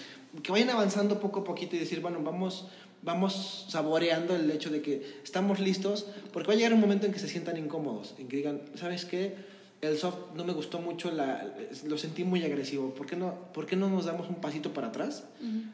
[0.43, 2.67] Que vayan avanzando poco a poquito y decir, bueno, vamos,
[3.03, 6.07] vamos saboreando el hecho de que estamos listos.
[6.33, 8.15] Porque va a llegar un momento en que se sientan incómodos.
[8.19, 9.52] En que digan, ¿sabes qué?
[9.87, 11.53] El soft no me gustó mucho, la,
[11.85, 12.93] lo sentí muy agresivo.
[12.93, 15.25] ¿Por qué, no, ¿Por qué no nos damos un pasito para atrás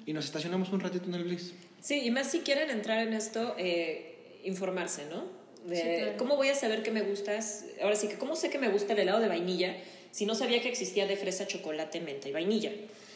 [0.06, 1.52] y nos estacionamos un ratito en el blaze?
[1.80, 5.24] Sí, y más si quieren entrar en esto, eh, informarse, ¿no?
[5.70, 6.18] De Sí, claro.
[6.18, 7.66] cómo voy a saber que me gustas.
[7.84, 9.76] Ahora sí que, ¿cómo sé que me gusta el helado de vainilla
[10.12, 12.72] si no sabía que existía de fresa, chocolate, menta y vainilla?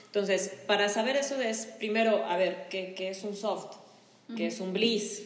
[0.05, 3.77] Entonces, para saber eso es, primero, a ver, ¿qué, qué es un soft?
[4.37, 5.23] ¿Qué es un bliss?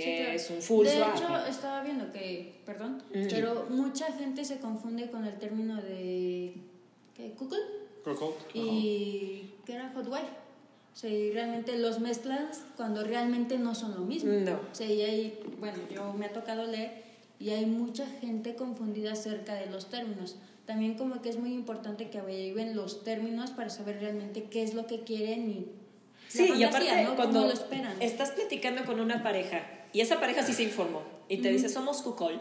[0.00, 0.32] ¿Qué Sí, claro.
[0.32, 1.16] es un full De swap?
[1.16, 3.26] hecho, estaba viendo que, perdón, Mm.
[3.30, 6.54] pero mucha gente se confunde con el término de
[7.16, 7.34] ¿qué?
[7.38, 7.58] Google
[8.54, 10.24] y que era hot wife.
[10.92, 14.32] O sea, y realmente los mezclas cuando realmente no son lo mismo.
[14.32, 14.54] No.
[14.54, 17.02] O sea, y hay, bueno, yo me ha tocado leer
[17.38, 20.36] y hay mucha gente confundida acerca de los términos.
[20.66, 24.74] También como que es muy importante que averigüen los términos para saber realmente qué es
[24.74, 25.66] lo que quieren y
[26.28, 27.16] Sí, y aparte, ¿no?
[27.16, 28.00] cuando ¿Cómo lo esperan?
[28.00, 32.02] estás platicando con una pareja y esa pareja sí se informó y te dice, somos
[32.02, 32.40] cucol,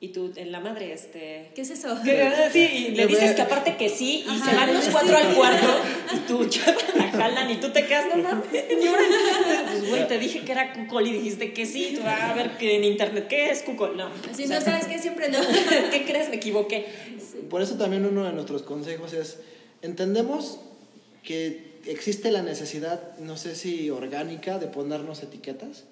[0.00, 1.50] y tú, en la madre, este...
[1.56, 2.00] ¿Qué es eso?
[2.04, 5.34] Que, sí, y le dices que aparte que sí, y se van los cuatro al
[5.34, 5.66] cuarto,
[6.14, 8.46] y tú chava, la jalan, y tú te quedas, no mames.
[8.48, 12.56] Pues, güey, te dije que era cucol y dijiste que sí, tú vas a ver
[12.58, 13.96] que en internet, ¿qué es cucol?
[13.96, 14.08] No.
[14.36, 15.38] Si O sea, no sabes qué, siempre no.
[15.90, 16.28] ¿Qué crees?
[16.28, 16.86] Me equivoqué.
[17.50, 19.38] Por eso también uno de nuestros consejos es,
[19.82, 20.60] entendemos
[21.24, 25.84] que existe la necesidad, no sé si orgánica, de ponernos etiquetas.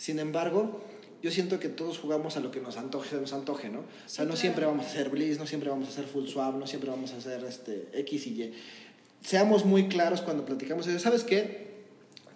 [0.00, 0.80] Sin embargo,
[1.22, 3.80] yo siento que todos jugamos a lo que nos antoje, nos antoje, ¿no?
[3.80, 6.54] O sea, no siempre vamos a hacer bliss, no siempre vamos a hacer full swap,
[6.54, 8.54] no siempre vamos a hacer este, X y Y.
[9.22, 10.86] Seamos muy claros cuando platicamos.
[10.86, 11.82] ¿Sabes qué?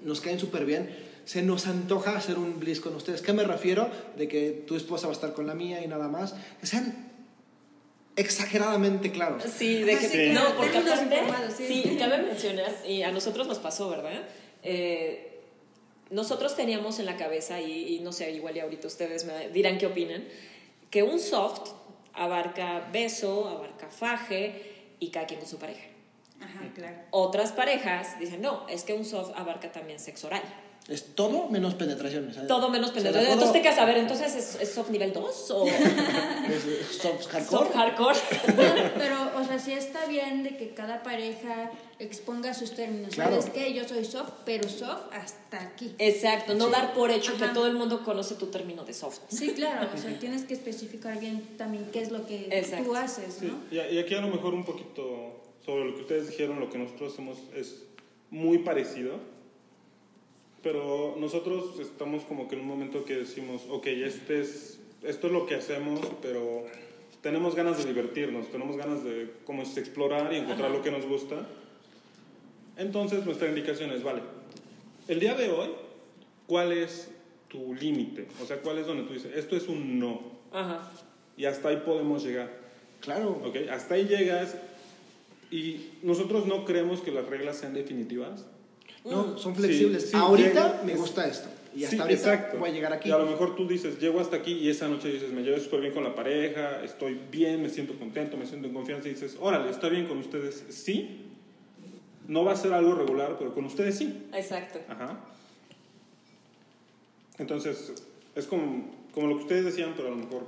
[0.02, 0.94] Nos caen súper bien.
[1.24, 3.22] Se nos antoja hacer un bliss con ustedes.
[3.22, 3.88] ¿Qué me refiero?
[4.18, 6.34] De que tu esposa va a estar con la mía y nada más.
[6.60, 7.12] Que sean
[8.14, 9.42] exageradamente claros.
[9.42, 10.32] Sí, de que Sí.
[10.34, 11.16] no, porque aparte,
[11.56, 11.82] sí.
[11.82, 14.22] sí, cabe mencionar, y a nosotros nos pasó, ¿verdad?
[14.62, 15.30] Eh,
[16.10, 19.78] nosotros teníamos en la cabeza, y, y no sé, igual y ahorita ustedes me dirán
[19.78, 20.24] qué opinan,
[20.90, 21.72] que un soft
[22.12, 25.86] abarca beso, abarca faje y cada quien con su pareja.
[26.40, 26.96] Ajá, claro.
[27.10, 30.42] Otras parejas dicen, no, es que un soft abarca también sexo oral.
[30.86, 32.30] Es todo menos penetración.
[32.34, 32.46] ¿sabes?
[32.46, 35.50] Todo menos O sea, Entonces te quedas a ver, entonces es, es soft nivel 2
[35.52, 37.44] o es soft hardcore.
[37.64, 38.18] soft hardcore.
[38.98, 43.14] Pero, o sea, sí está bien de que cada pareja exponga sus términos.
[43.14, 43.40] Claro.
[43.40, 43.72] ¿Sabes qué?
[43.72, 45.94] Yo soy soft, pero soft hasta aquí.
[45.98, 49.20] Exacto, no dar por hecho que todo el mundo conoce tu término de soft.
[49.28, 52.84] Sí, claro, o sea, tienes que especificar bien también qué es lo que Exacto.
[52.84, 53.58] tú haces, Sí, ¿no?
[53.70, 56.76] y, y aquí a lo mejor un poquito sobre lo que ustedes dijeron, lo que
[56.78, 57.84] nosotros hacemos es
[58.30, 59.18] muy parecido,
[60.64, 65.32] pero nosotros estamos como que en un momento que decimos, ok, este es, esto es
[65.32, 66.64] lo que hacemos, pero
[67.20, 70.78] tenemos ganas de divertirnos, tenemos ganas de como es explorar y encontrar Ajá.
[70.78, 71.46] lo que nos gusta.
[72.78, 74.22] Entonces nuestra indicación es, vale,
[75.06, 75.68] el día de hoy,
[76.46, 77.10] ¿cuál es
[77.48, 78.26] tu límite?
[78.42, 80.22] O sea, ¿cuál es donde tú dices, esto es un no?
[80.50, 80.90] Ajá.
[81.36, 82.50] Y hasta ahí podemos llegar.
[83.00, 83.38] Claro.
[83.44, 84.56] Ok, hasta ahí llegas
[85.50, 88.46] y nosotros no creemos que las reglas sean definitivas.
[89.04, 90.10] No, son Sí, flexibles.
[90.10, 91.48] sí, ahorita me gusta esto.
[91.76, 92.58] Y hasta Sí, ahorita exacto.
[92.58, 93.08] voy a llegar aquí.
[93.08, 95.58] Y a lo mejor tú dices, llego hasta aquí y esa noche dices, me llevo
[95.58, 99.12] súper bien con la pareja, estoy bien, me siento contento, me siento en confianza y
[99.12, 101.26] dices, órale, está bien con ustedes, sí.
[102.28, 104.26] No va a ser algo regular, pero con ustedes sí.
[104.32, 104.78] Exacto.
[104.88, 105.18] Ajá.
[107.38, 107.92] Entonces,
[108.34, 110.44] es como, como lo que ustedes decían, pero a lo mejor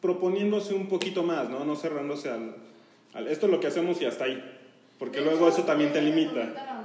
[0.00, 1.64] proponiéndose un poquito más, ¿no?
[1.64, 2.54] No cerrándose al,
[3.14, 4.42] al- esto es lo que hacemos y hasta ahí.
[4.98, 6.79] Porque De luego hecho, eso también te limita.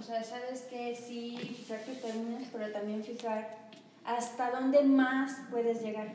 [0.00, 3.56] O sea, sabes que sí, fijar tus términos, pero también fijar
[4.04, 6.08] hasta dónde más puedes llegar.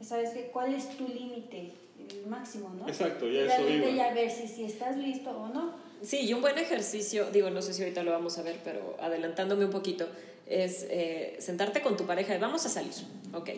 [0.00, 1.72] O sea, sabes que cuál es tu límite,
[2.10, 2.86] el máximo, ¿no?
[2.88, 3.88] Exacto, ya eso iba.
[3.90, 5.72] ya ver si, si estás listo o no.
[6.02, 8.96] Sí, y un buen ejercicio, digo, no sé si ahorita lo vamos a ver, pero
[9.00, 10.08] adelantándome un poquito,
[10.46, 12.92] es eh, sentarte con tu pareja y vamos a salir,
[13.32, 13.50] ok.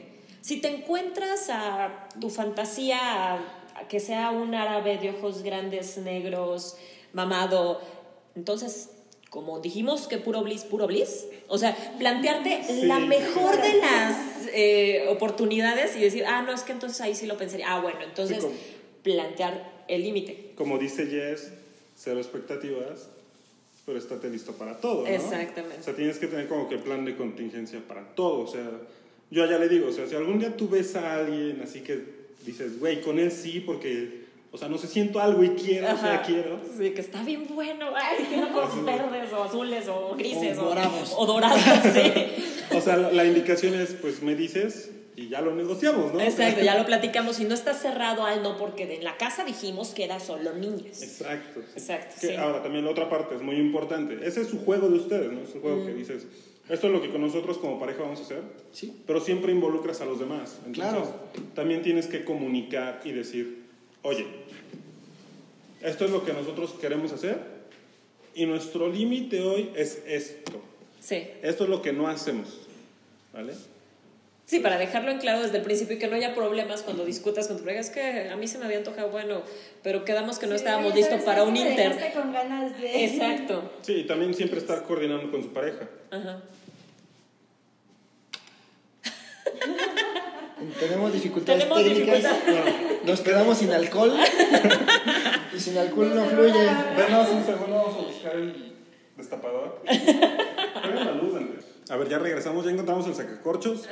[0.43, 2.99] Si te encuentras a tu fantasía,
[3.35, 3.39] a-
[3.77, 6.77] a que sea un árabe de ojos grandes, negros,
[7.15, 7.81] mamado,
[8.37, 8.91] entonces,
[9.35, 12.83] como dijimos que puro bliss, puro bliss, o sea, plantearte Sí.
[12.87, 14.17] la mejor de las
[14.53, 17.99] eh, oportunidades y decir, ah, no, es que entonces ahí sí lo pensaría, ah, bueno,
[18.05, 18.55] entonces como-
[19.03, 20.53] plantear el límite.
[20.55, 21.51] Como dice Jess,
[21.97, 23.09] cero expectativas,
[23.85, 25.09] pero estate listo para todo, ¿no?
[25.09, 25.81] Exactamente.
[25.81, 28.39] O sea, tienes que tener como que plan de contingencia para todo.
[28.45, 28.71] O sea,
[29.33, 31.99] yo ya le digo, o sea, si algún día tú ves a alguien así que
[32.47, 34.24] dices, güey, con él sí, porque,
[34.55, 36.23] o sea, no sé, siento algo y quiero, o sea, Ajá.
[36.23, 36.61] quiero.
[36.79, 37.87] Sí, que está bien bueno.
[37.95, 40.57] Ay, tiene ojos verdes o azules o grises.
[40.59, 41.13] O dorados.
[41.17, 41.59] O, dorados,
[41.93, 42.13] sí.
[42.77, 46.21] O sea, la, la indicación es, pues me dices y ya lo negociamos, ¿no?
[46.21, 47.41] Exacto, ya lo platicamos.
[47.41, 51.03] Y no está cerrado al no, porque en la casa dijimos que era solo niños.
[51.03, 51.61] Exacto.
[51.61, 51.73] sí.
[51.81, 52.35] Exacto, Que sí.
[52.37, 54.19] Ahora, también la otra parte es muy importante.
[54.25, 55.41] Ese es su juego de ustedes, ¿no?
[55.41, 55.87] Es un juego Mm.
[55.87, 56.27] que dices,
[56.69, 59.03] esto es lo que con nosotros como pareja vamos a hacer, Sí.
[59.07, 60.59] pero siempre involucras a los demás.
[60.65, 61.13] Entonces, Claro.
[61.55, 63.64] también tienes que comunicar y decir,
[64.05, 64.27] oye,
[65.83, 67.39] esto es lo que nosotros queremos hacer
[68.35, 70.63] y nuestro límite hoy es esto.
[71.01, 71.27] Sí.
[71.43, 72.49] Esto es lo que no hacemos,
[73.33, 73.55] ¿vale?
[74.47, 77.49] Sí, para dejarlo en claro desde el principio y que no haya problemas cuando discutas
[77.49, 77.81] con tu pareja.
[77.81, 79.43] Es que a mí se me había antojado, bueno,
[79.83, 82.13] pero quedamos que no estábamos Sí, listos ¿sabes para un inter.
[82.13, 83.05] con ganas de...
[83.07, 83.73] Exacto.
[83.83, 85.89] Sí, y también siempre estar coordinando con su pareja.
[86.11, 86.43] Ajá.
[90.81, 92.17] Tenemos dificultades Tenemos técnicas.
[92.23, 93.05] dificultades.
[93.05, 94.13] Nos quedamos sin alcohol.
[95.55, 96.53] y sin alcohol no fluye.
[96.97, 98.73] Denos un segundo, vamos a buscar el
[99.17, 99.83] destapador.
[99.85, 101.65] Pongan la luz, Andrés.
[101.91, 103.89] A ver, ya regresamos, ya encontramos el sacacorchos.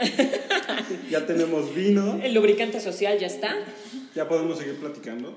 [1.11, 2.19] Ya tenemos vino.
[2.23, 3.55] El lubricante social ya está.
[4.15, 5.35] Ya podemos seguir platicando.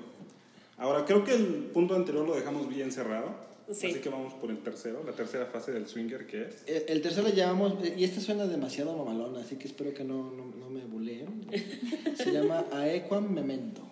[0.78, 3.34] Ahora, creo que el punto anterior lo dejamos bien cerrado.
[3.72, 3.88] Sí.
[3.88, 6.62] Así que vamos por el tercero, la tercera fase del swinger, que es.
[6.66, 10.30] El, el tercero le llamamos, y este suena demasiado mamalón, así que espero que no,
[10.30, 11.46] no, no me buleen.
[12.16, 13.82] Se llama Aequam Memento.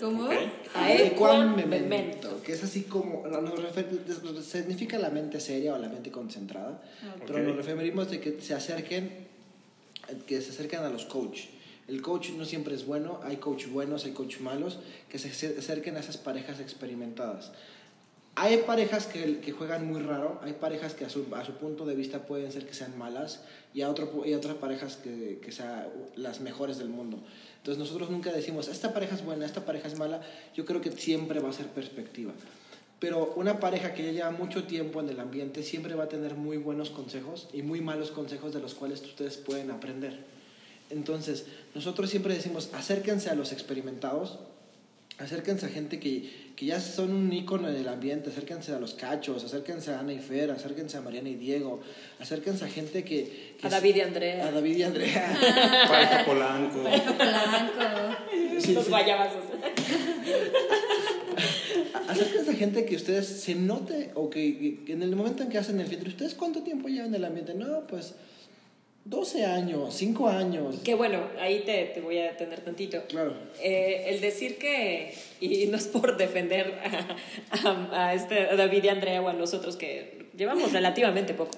[0.00, 0.24] ¿Cómo?
[0.24, 0.32] Ok.
[0.74, 2.40] Aequam memento.
[2.42, 6.80] Que es así como, no, nos refer- significa la mente seria o la mente concentrada,
[7.26, 7.48] pero Ok.
[7.48, 9.10] nos referimos de que se acerquen,
[10.26, 11.46] que se acerquen a los coach.
[11.88, 15.58] El coach no siempre es bueno, hay coach buenos, hay coach malos, que se se
[15.58, 17.50] acerquen a esas parejas experimentadas.
[18.42, 21.24] Hay parejas que, juegan muy raro, hay parejas que a su,
[21.60, 23.42] punto de vista pueden ser que sean malas
[23.74, 27.18] y, a otras parejas que, que sean las mejores del mundo.
[27.58, 30.22] Entonces nosotros nunca decimos, esta pareja es buena, esta pareja es mala,
[30.54, 32.32] yo creo que siempre va a ser perspectiva.
[32.98, 36.34] Pero una pareja que ya lleva mucho tiempo en el ambiente siempre va a tener
[36.34, 40.18] muy buenos consejos y muy malos consejos de los cuales ustedes pueden aprender.
[40.88, 44.38] Entonces, nosotros siempre decimos, acérquense a los experimentados,
[45.20, 48.94] acérquense a gente que, que ya son un ícono en el ambiente, acérquense a los
[48.94, 51.80] cachos, acérquense a Ana y Fer, acérquense a Mariana y Diego,
[52.18, 53.54] acérquense a gente que...
[53.58, 54.48] que A David y Andrea.
[54.48, 55.84] A David y Andrea.
[55.88, 56.80] Pareja Polanco.
[56.80, 58.16] Blanco.
[58.58, 58.90] Sí, Los sí.
[58.90, 59.44] guayabazos.
[62.08, 65.58] acérquense a gente que ustedes se note o que, que en el momento en que
[65.58, 67.54] hacen el filtro, ¿ustedes cuánto tiempo llevan en el ambiente?
[67.54, 68.14] No, pues
[69.04, 70.76] 12 años, 5 años.
[70.84, 73.02] Que bueno, ahí te, te voy a detener tantito.
[73.08, 73.34] Claro.
[73.60, 78.84] Eh, el decir que, y no es por defender a, a- a este, a David
[78.84, 81.56] y Andrea o a los otros que llevamos relativamente poco,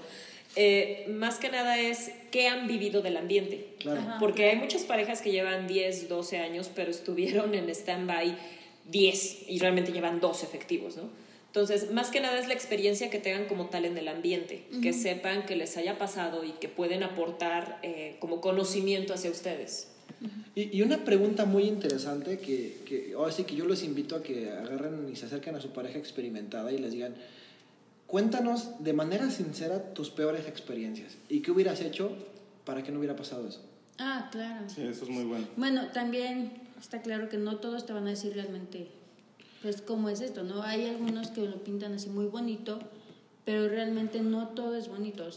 [0.54, 3.66] eh, más que nada es qué han vivido del ambiente.
[3.80, 4.00] Claro.
[4.00, 4.16] Ajá.
[4.20, 8.36] Porque hay muchas parejas que llevan 10, 12 años, pero estuvieron en stand-by
[8.90, 11.21] 10 y realmente llevan 2 efectivos, ¿no?
[11.52, 14.94] Entonces, más que nada es la experiencia que tengan como tal en el ambiente, que
[14.94, 19.88] sepan que les haya pasado y que pueden aportar eh, como conocimiento hacia ustedes.
[20.54, 24.22] Y, y una pregunta muy interesante que, que ahora sí que yo los invito a
[24.22, 27.14] que agarren y se acerquen a su pareja experimentada y les digan,
[28.06, 32.16] cuéntanos de manera sincera tus peores experiencias y qué hubieras hecho
[32.64, 33.60] para que no hubiera pasado eso.
[33.98, 34.70] Ah, claro.
[34.70, 35.46] Sí, eso es muy bueno.
[35.58, 38.88] Bueno, también está claro que no todos te van a decir realmente,
[39.62, 40.62] pues, cómo es esto, ¿no?
[40.62, 42.80] Hay algunos que lo pintan así muy bonito,
[43.44, 45.28] pero realmente no todo es bonito.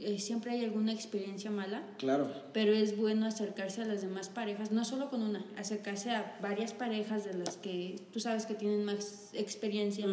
[0.00, 2.28] Eh, siempre hay alguna experiencia mala, Claro.
[2.52, 6.72] pero es bueno acercarse a las demás parejas, no solo con una, acercarse a varias
[6.72, 10.06] parejas de las que tú sabes que tienen más experiencia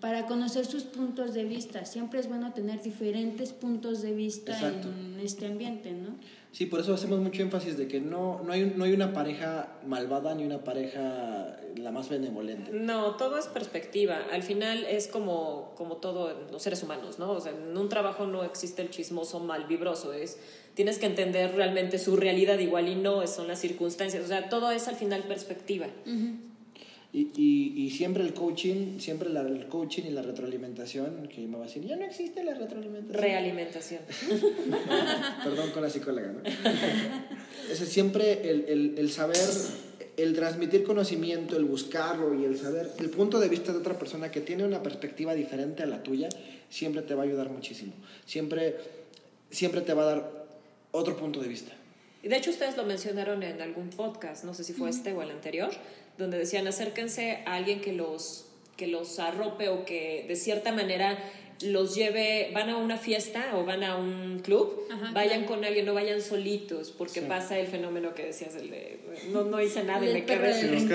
[0.00, 1.84] para conocer sus puntos de vista.
[1.84, 4.88] Siempre es bueno tener diferentes puntos de vista Exacto.
[4.88, 6.16] en este ambiente, ¿no?
[6.52, 9.12] Sí, por eso hacemos mucho énfasis de que no, no, hay, un- no hay una
[9.12, 12.72] pareja malvada ni una pareja la más benevolente.
[12.72, 14.18] No, todo es perspectiva.
[14.32, 17.30] Al final es como, como todo en los seres humanos, ¿no?
[17.30, 20.12] O sea, en un trabajo no existe el chismoso malvibroso.
[20.12, 20.40] Es,
[20.74, 24.24] tienes que entender realmente su realidad igual y no, son las circunstancias.
[24.24, 25.86] O sea, todo es al final perspectiva.
[27.12, 31.56] Y, y, y siempre el coaching, siempre la- el coaching y la retroalimentación, que me
[31.56, 33.20] va a decir, ya no existe la retroalimentación.
[33.20, 34.00] Realimentación.
[35.44, 36.40] Perdón con la psicóloga, ¿no?
[37.72, 39.36] Ese siempre el, el, el saber,
[40.16, 44.30] el transmitir conocimiento, el buscarlo y el saber, el punto de vista de otra persona
[44.30, 46.28] que tiene una perspectiva diferente a la tuya,
[46.68, 47.92] siempre te va a ayudar muchísimo.
[48.26, 48.76] Siempre,
[49.50, 50.46] siempre te va a dar
[50.92, 51.72] otro punto de vista.
[52.22, 55.22] Y de hecho ustedes lo mencionaron en algún podcast, no sé si fue este o
[55.22, 55.70] el anterior,
[56.20, 61.18] donde decían acérquense a alguien que los, que los arrope o que de cierta manera
[61.62, 65.46] los lleve, van a una fiesta o van a un club, Ajá, vayan claro.
[65.56, 68.98] con alguien, no vayan solitos, porque pasa el fenómeno que decías, el de
[69.30, 70.90] no, no hice nada y El me perro quedé bien.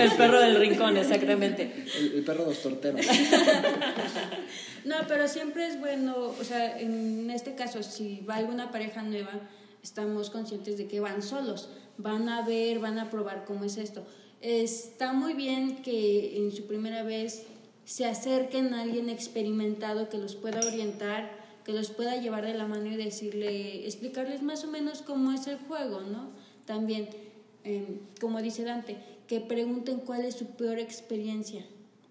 [0.00, 1.72] el perro del rincón, exactamente.
[1.96, 3.06] El, el perro de los torteros.
[4.84, 9.30] No, pero siempre es bueno, o sea, en este caso, si va alguna pareja nueva,
[9.82, 14.04] estamos conscientes de que van solos, van a ver, van a probar cómo es esto.
[14.42, 17.44] Está muy bien que en su primera vez
[17.84, 21.30] se acerquen a alguien experimentado que los pueda orientar,
[21.64, 25.46] que los pueda llevar de la mano y decirle, explicarles más o menos cómo es
[25.46, 26.30] el juego, ¿no?
[26.66, 27.08] También,
[27.62, 28.96] eh, como dice Dante,
[29.28, 31.64] que pregunten cuál es su peor experiencia,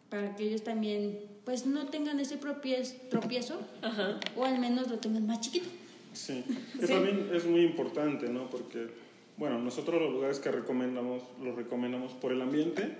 [0.10, 4.22] para que ellos también, pues, no tengan ese tropiez- tropiezo, Ajá.
[4.38, 5.67] o al menos lo tengan más chiquito.
[6.13, 6.44] Sí,
[6.80, 6.94] que Sí.
[6.94, 8.50] también es muy importante, ¿no?
[8.50, 8.88] Porque,
[9.41, 12.95] bueno, nosotros los lugares que recomendamos, los recomendamos por el ambiente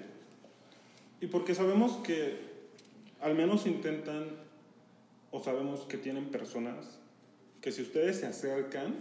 [1.20, 2.36] y porque sabemos que
[3.22, 4.26] al menos intentan
[5.30, 6.98] o sabemos que tienen personas
[7.62, 8.96] que si ustedes se acercan,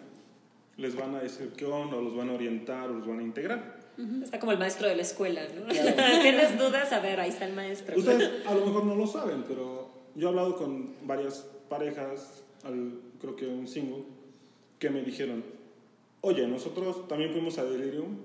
[0.76, 3.22] les van a decir qué onda, o los van a orientar, o los van a
[3.22, 3.78] integrar.
[4.22, 5.66] Está como el maestro de la escuela, ¿no?
[6.20, 6.92] ¿Tienes dudas?
[6.92, 7.96] A ver, ahí está el maestro.
[7.96, 13.00] Ustedes a lo mejor no lo saben, pero yo he hablado con varias parejas, al,
[13.18, 14.04] creo que un single,
[14.78, 15.42] que me dijeron,
[16.20, 18.18] oye, nosotros también fuimos a Delirium,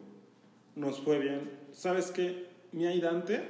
[0.76, 2.46] nos fue bien, ¿sabes qué?
[2.72, 3.42] Mia y Dante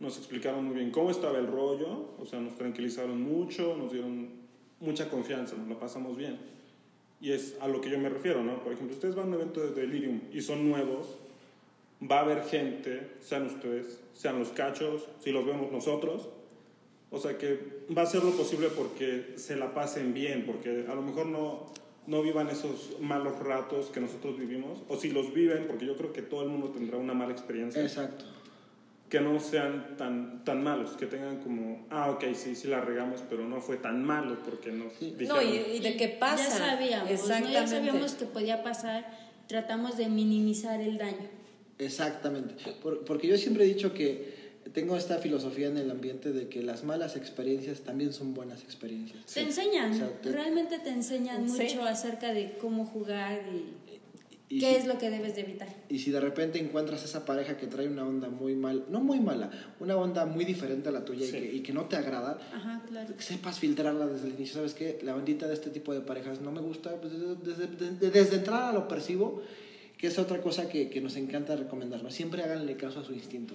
[0.00, 4.28] nos explicaron muy bien cómo estaba el rollo, o sea, nos tranquilizaron mucho, nos dieron
[4.80, 6.38] mucha confianza, nos lo pasamos bien.
[7.20, 8.62] Y es a lo que yo me refiero, ¿no?
[8.62, 11.16] Por ejemplo, ustedes van a un evento de Delirium y son nuevos,
[12.02, 16.28] va a haber gente, sean ustedes, sean los cachos, si los vemos nosotros.
[17.10, 20.94] O sea que va a ser lo posible porque se la pasen bien, porque a
[20.94, 21.66] lo mejor no,
[22.06, 26.12] no vivan esos malos ratos que nosotros vivimos, o si los viven, porque yo creo
[26.12, 28.24] que todo el mundo tendrá una mala experiencia, Exacto.
[29.08, 33.22] que no sean tan, tan malos, que tengan como, ah, ok, sí, sí la regamos,
[33.30, 35.12] pero no fue tan malo porque nos Sí.
[35.26, 35.44] No, dijeron.
[35.72, 36.42] y, y de qué pasa.
[36.58, 37.14] Ya sabíamos, ¿no?
[37.14, 37.52] Exactamente.
[37.52, 39.06] ya sabíamos que podía pasar,
[39.46, 41.28] tratamos de minimizar el daño.
[41.78, 42.54] Exactamente.
[42.82, 44.33] Por- porque yo siempre he dicho que
[44.72, 49.24] tengo esta filosofía en el ambiente de que las malas experiencias también son buenas experiencias.
[49.26, 51.62] Te enseñan, O sea, te- realmente te enseñan Sí.
[51.62, 53.74] mucho acerca de cómo jugar y,
[54.56, 55.68] Y qué si- es lo que debes de evitar.
[55.88, 59.18] Y si de repente encuentras esa pareja que trae una onda muy mal, no muy
[59.20, 59.50] mala,
[59.80, 61.36] una onda muy diferente a la tuya Sí.
[61.36, 63.16] y, que, y que no te agrada, Ajá, claro.
[63.16, 64.56] que sepas filtrarla desde el inicio.
[64.56, 64.98] ¿Sabes qué?
[65.02, 66.94] La bandita de este tipo de parejas no me gusta.
[67.00, 69.42] Pues desde, desde, desde- desde entrada lo percibo,
[69.98, 72.02] que es otra cosa que, que nos encanta recomendar.
[72.02, 72.10] ¿no?
[72.10, 73.54] Siempre háganle caso a su instinto.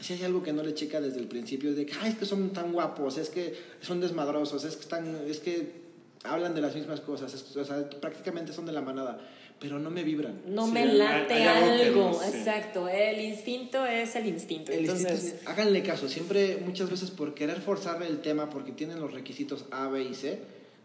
[0.00, 2.26] Si hay algo que no le checa desde el principio, de que, ay, es que
[2.26, 5.84] son tan guapos, es que son desmadrosos, es que, están, es que
[6.24, 9.20] hablan de las mismas cosas, es- o sea, prácticamente son de la manada,
[9.60, 10.40] pero no me vibran.
[10.46, 12.38] No Sí, me hay- late hay algo que algo, no sé.
[12.38, 12.88] exacto.
[12.88, 14.72] El instinto es el instinto.
[14.72, 18.72] El Entonces, instinto es- háganle caso, siempre, muchas veces por querer forzar el tema, porque
[18.72, 20.40] tienen los requisitos A, B y C,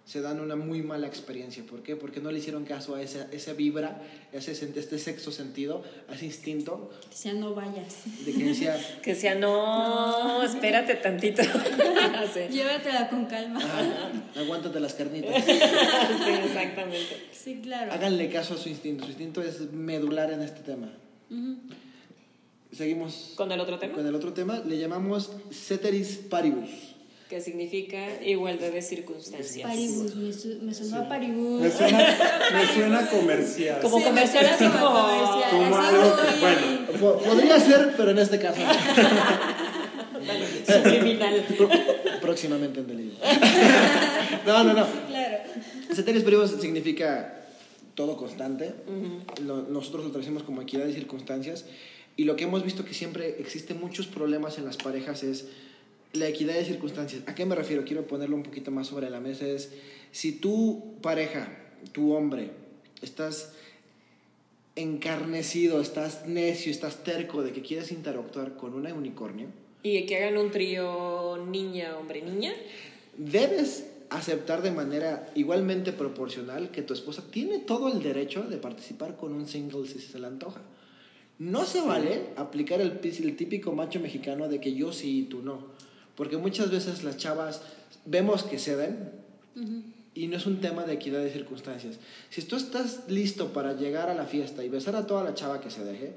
[0.10, 1.64] se dan una muy mala experiencia.
[1.64, 1.96] ¿Por qué?
[1.96, 4.02] Porque no le hicieron caso a esa, esa vibra,
[4.34, 7.94] a ese, este sexto sentido, a ese instinto O sea, no vayas.
[8.26, 11.44] de que decía, que sea, no, espérate tantito.
[12.34, 12.40] sí.
[12.52, 13.60] Llévatela con calma.
[13.64, 15.44] "Ah, aguántate las carnitas.
[15.46, 17.28] Sí, exactamente.
[17.32, 17.92] Sí, claro.
[17.94, 20.92] Háganle caso a su instinto, su instinto es medular en este tema.
[21.30, 21.56] Ujú.
[22.72, 26.96] Seguimos Con el otro tema, con el otro tema, le llamamos ceteris paribus.
[27.30, 29.62] Que significa igualdad de circunstancias.
[29.70, 31.62] Paribus, me, su- me sonó a Paribus.
[31.62, 32.18] Me suena,
[32.54, 33.80] me suena comercial.
[33.82, 34.86] Como Sí, comercial me así como...
[35.02, 36.88] comercial, como así algo que- bueno.
[37.00, 38.60] Po- Podría ser, pero en este caso
[40.66, 41.46] Subliminal.
[42.22, 43.14] próximamente en delirio.
[44.46, 44.86] No, no, no.
[45.08, 45.38] Claro.
[45.94, 47.44] Ceteris paribus significa
[47.94, 48.74] todo constante.
[49.46, 51.66] Lo- nosotros lo traducimos como equidad de circunstancias.
[52.16, 55.48] Y lo que hemos visto que siempre existen muchos problemas en las parejas es
[56.14, 57.24] la equidad de circunstancias.
[57.28, 57.84] ¿A qué me refiero?
[57.86, 59.48] Quiero ponerlo un poquito más sobre la mesa.
[59.48, 59.72] Es
[60.12, 61.50] si tu pareja,
[61.92, 62.52] tu hombre,
[63.02, 63.54] estás
[64.76, 69.48] encarnecido, estás necio, estás terco de que quieres interactuar con una unicornio,
[69.84, 72.54] Y que hagan un trío niña, hombre, niña.
[73.18, 79.18] debes aceptar de manera igualmente proporcional que tu esposa tiene todo el derecho de participar
[79.18, 80.62] con un single si se le antoja.
[81.38, 85.42] No se vale aplicar el, el típico macho mexicano de que yo sí y tú
[85.42, 85.68] no.
[86.20, 87.62] Porque muchas veces las chavas
[88.04, 89.10] vemos que ceden
[90.14, 91.96] y no es un tema de equidad de circunstancias.
[92.30, 95.62] Si tú estás listo para llegar a la fiesta y besar a toda la chava
[95.62, 96.12] que se deje,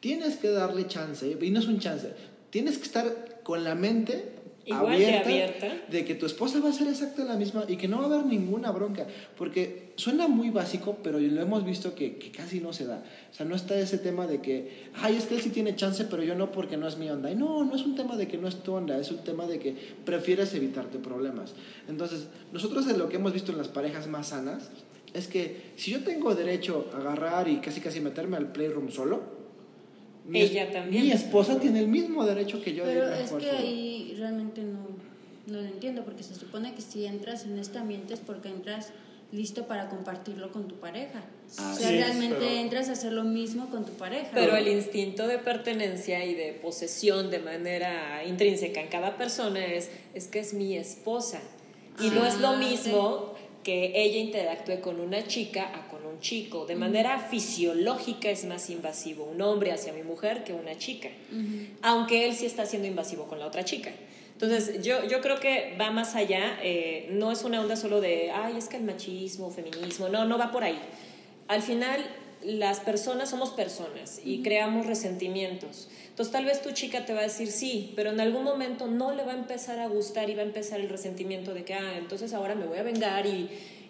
[0.00, 2.12] tienes que darle chance, y no es un chance,
[2.50, 4.35] tienes que estar con la mente
[4.66, 7.86] Igual de abierta, de que tu esposa va a ser exacta la misma y que
[7.86, 9.06] no va a haber ninguna bronca.
[9.38, 13.04] Porque suena muy básico, pero lo hemos visto que, que casi no se da.
[13.30, 16.04] O sea, no está ese tema de que, ay, es que él sí tiene chance,
[16.06, 17.30] pero yo no porque no es mi onda.
[17.30, 19.46] Y no, no es un tema de que no es tu onda, es un tema
[19.46, 21.54] de que prefieres evitarte problemas.
[21.88, 24.70] Entonces, nosotros de lo que hemos visto en las parejas más sanas
[25.14, 29.35] es que si yo tengo derecho a agarrar y casi casi meterme al playroom solo,
[30.28, 31.04] mi es- Ella también.
[31.04, 34.62] Mi esposa tiene el mismo derecho que yo de Pero a es que ahí realmente
[34.62, 34.86] no,
[35.46, 38.90] no lo entiendo, porque se supone que si entras en este ambiente es porque entras
[39.32, 41.22] listo para compartirlo con tu pareja.
[41.58, 44.30] Ah, o sea, sí, realmente pero- entras a hacer lo mismo con tu pareja.
[44.34, 49.90] Pero el instinto de pertenencia y de posesión de manera intrínseca en cada persona es,
[50.14, 51.40] es que es mi esposa.
[52.00, 55.85] Y no es lo Ah, mismo que ella interactúe con una chica a
[56.16, 56.66] un chico.
[56.66, 61.08] De manera fisiológica es más invasivo un hombre hacia mi mujer que una chica.
[61.82, 63.92] Aunque él sí está siendo invasivo con la otra chica.
[64.32, 68.30] Entonces, yo, yo creo que va más allá, eh, no es una onda solo de,
[68.30, 70.78] ay, es que el machismo, feminismo, no, no va por ahí.
[71.48, 72.04] Al final,
[72.44, 75.88] las personas somos personas y creamos resentimientos.
[76.08, 79.14] Entonces, tal vez tu chica te va a decir sí, pero en algún momento no
[79.14, 81.96] le va a empezar a gustar y va a empezar el resentimiento de que, ah,
[81.96, 83.48] entonces ahora me voy a vengar y,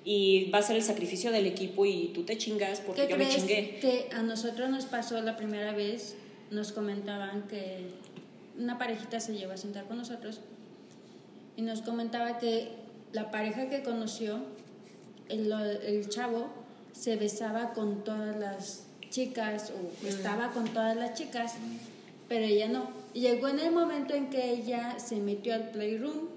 [0.09, 3.19] y va a ser el sacrificio del equipo y tú te chingas porque ¿Qué yo
[3.19, 3.79] me crees chingué.
[3.81, 6.15] que a nosotros nos pasó la primera vez?
[6.53, 7.89] Nos comentaban que
[8.57, 10.39] una parejita se llevó a sentar con nosotros
[11.57, 12.69] y nos comentaba que
[13.13, 14.39] la pareja que conoció,
[15.29, 16.51] el, el chavo,
[16.93, 21.55] se besaba con todas las chicas o estaba con todas las chicas,
[22.29, 22.91] pero ella no.
[23.13, 26.29] Llegó en el momento en que ella se metió al playroom,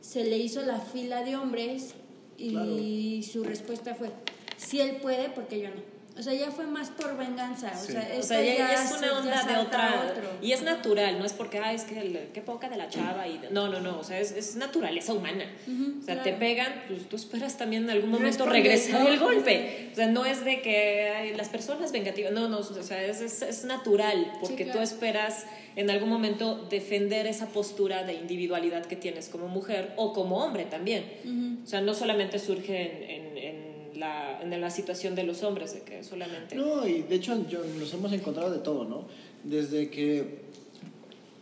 [0.00, 1.94] se le hizo la fila de hombres
[2.38, 4.10] y su respuesta fue,
[4.56, 5.95] si él puede, porque yo no.
[6.18, 7.72] O sea, ya fue más por venganza.
[7.74, 7.92] O Sí.
[7.92, 10.08] sea, O sea, ya, ya es una onda de otra.
[10.10, 10.30] otro.
[10.40, 13.28] Y es natural, no es porque, ah, es que el- qué poca de la chava.
[13.28, 13.98] Y, no, no, no.
[13.98, 15.44] O sea, es, es naturaleza humana.
[15.66, 16.22] Ujú, o sea, claro.
[16.22, 19.08] te pegan, pues tú esperas también en algún momento Respondes, regresar ¿no?
[19.08, 19.88] el golpe.
[19.92, 22.32] O sea, no es de que ay, las personas vengativas.
[22.32, 22.58] No, no.
[22.60, 24.78] O sea, es, es, es natural porque claro.
[24.78, 25.44] tú esperas
[25.76, 30.64] en algún momento defender esa postura de individualidad que tienes como mujer o como hombre
[30.64, 31.04] también.
[31.24, 31.62] Ujú.
[31.62, 33.55] O sea, no solamente surge en, en, en
[33.96, 36.54] la, en la situación de los hombres, de que solamente.
[36.54, 39.04] No, y de hecho yo, nos hemos encontrado de todo, ¿no?
[39.44, 40.18] Desde que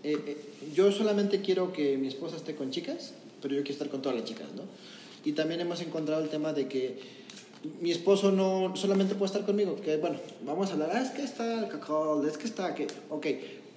[0.03, 0.37] eh, eh,
[0.75, 4.19] yo solamente quiero que mi esposa esté con chicas, pero yo quiero estar con todas
[4.19, 4.63] las chicas, ¿no?
[5.25, 6.99] Y también hemos encontrado el tema de que
[7.81, 11.23] mi esposo no solamente puede estar conmigo, que bueno, vamos a hablar, ah, es que
[11.23, 13.27] está el cacao, es que está, que, ok,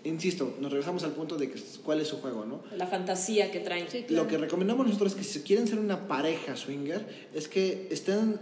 [0.03, 2.61] insisto, nos regresamos al punto de que, cuál es su juego, ¿no?
[2.75, 3.87] La fantasía que traen.
[3.89, 4.23] Sí, claro.
[4.23, 8.39] Lo que recomendamos nosotros es que si quieren ser una pareja swinger, es que estén,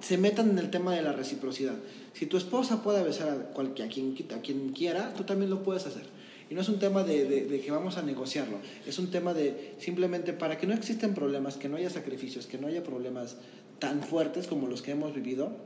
[0.00, 1.74] se, metan en el tema de la reciprocidad.
[2.12, 5.62] Si tu esposa puede besar a, cualquier, a, quien, a quien quiera, tú también lo
[5.62, 6.06] puedes hacer.
[6.50, 9.74] Y no es un tema de, de- que vamos a negociarlo, es un tema de
[9.78, 13.36] simplemente para que no existen problemas, que no haya sacrificios, que no haya problemas
[13.78, 15.56] tan fuertes como los que hemos vivido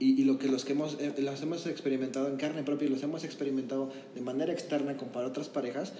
[0.00, 2.90] y, y lo que los que hemos, eh, los hemos experimentado en carne propia y
[2.90, 5.92] los hemos experimentado de manera externa con otras parejas,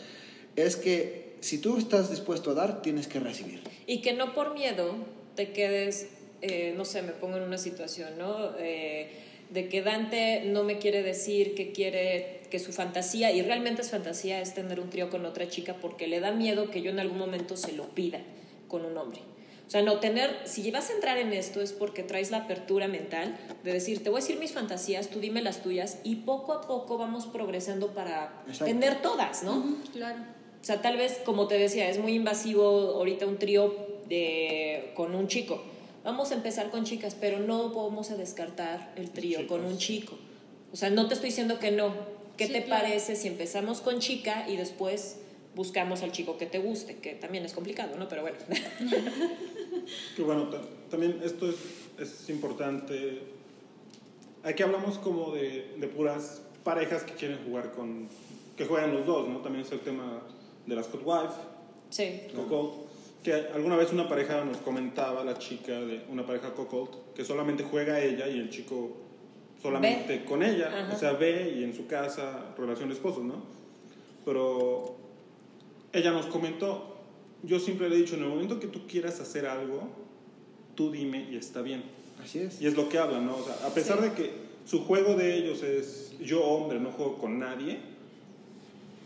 [0.57, 3.61] es que si tú estás dispuesto a dar, tienes que recibir.
[3.87, 4.97] Y que no por miedo
[5.37, 6.09] te quedes,
[6.41, 8.51] eh, no sé, me pongo en una situación, ¿no?
[8.59, 9.11] Eh,
[9.51, 13.91] de que Dante no me quiere decir que quiere, que su fantasía, y realmente es
[13.91, 17.01] fantasía, es tener un trío con otra chica porque le da miedo que yo en
[17.01, 18.21] algún momento se lo pida
[18.69, 19.21] con un hombre.
[19.67, 22.89] O sea, no tener, si vas a entrar en esto es porque traes la apertura
[22.89, 26.55] mental de decir, te voy a decir mis fantasías, tú dime las tuyas, y poco
[26.55, 28.65] a poco vamos progresando para Exacto.
[28.65, 29.77] tener todas, ¿no?
[29.93, 30.21] Claro.
[30.61, 32.65] O sea, tal vez, como te decía, es muy invasivo
[32.97, 33.75] ahorita un trío
[34.09, 35.63] de, con un chico.
[36.09, 40.17] Vamos a empezar con chicas, pero no vamos a descartar el trío con un chico.
[40.73, 41.93] O sea, no te estoy diciendo que no.
[42.39, 42.85] ¿Qué Sí, te claro.
[42.85, 45.17] parece si empezamos con chica y después
[45.55, 46.97] buscamos al chico que te guste?
[46.97, 48.09] Que también es complicado, ¿no?
[48.09, 48.39] Pero bueno.
[50.17, 51.57] Que bueno, ta- también esto es,
[51.99, 53.21] es importante.
[54.45, 58.09] Aquí hablamos como de, de puras parejas que quieren jugar con.
[58.57, 59.39] que juegan los dos, ¿no?
[59.41, 60.23] También es el tema
[60.67, 61.35] de las Hot Wife,
[61.91, 62.23] sí.
[62.35, 62.88] Cocold.
[63.23, 67.65] Que alguna vez una pareja nos comentaba, la chica de una pareja Cocold, que solamente
[67.65, 68.97] juega ella y el chico
[69.61, 70.69] solamente con ella.
[70.85, 70.95] Ajá.
[70.95, 73.43] O sea, ve y en su casa, relación de esposos, ¿no?
[74.25, 74.97] Pero
[75.93, 76.97] ella nos comentó,
[77.43, 79.89] yo siempre le he dicho, en el momento que tú quieras hacer algo,
[80.77, 81.83] tú dime y está bien.
[82.23, 82.61] Así es.
[82.61, 83.37] Y es lo que hablan, ¿no?
[83.37, 84.05] O sea, a pesar Sí.
[84.09, 84.31] de que
[84.65, 87.79] su juego de ellos es yo hombre, no juego con nadie,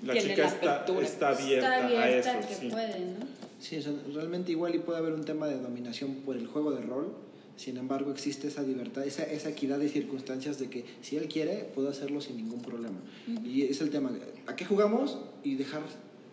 [0.05, 2.49] la Tiene chica la está, está abierta, Está abierta a eso.
[2.49, 2.69] que sí.
[2.69, 3.27] puede, ¿no?
[3.63, 6.73] Sí, o sea, realmente igual y puede haber un tema de dominación por el juego
[6.73, 7.15] de rol.
[7.57, 11.71] Sin embargo, existe esa libertad, esa, esa equidad de circunstancias de que si él quiere,
[11.73, 12.99] puede hacerlo sin ningún problema.
[13.45, 14.11] Y es el tema,
[14.49, 15.19] ¿a qué jugamos?
[15.45, 15.83] Y dejar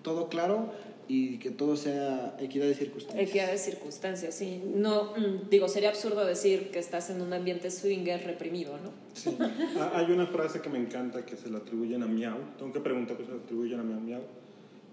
[0.01, 0.71] todo claro
[1.07, 3.29] y que todo sea equidad de circunstancias.
[3.29, 4.63] Equidad de circunstancias, sí.
[4.73, 8.91] No, mm, digo, sería absurdo decir que estás en un ambiente swinger reprimido, ¿no?
[9.13, 9.35] Sí.
[9.77, 12.37] Ah, Hay una frase que me encanta que se la atribuyen a Miau.
[12.57, 14.21] Tengo que preguntar que se la atribuyen a Miau Miau.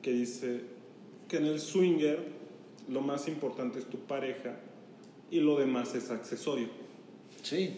[0.02, 0.75] Que dice
[1.28, 2.18] que en el swinger
[2.88, 4.56] lo más importante es tu pareja
[5.30, 6.68] y lo demás es accesorio.
[7.42, 7.74] Sí,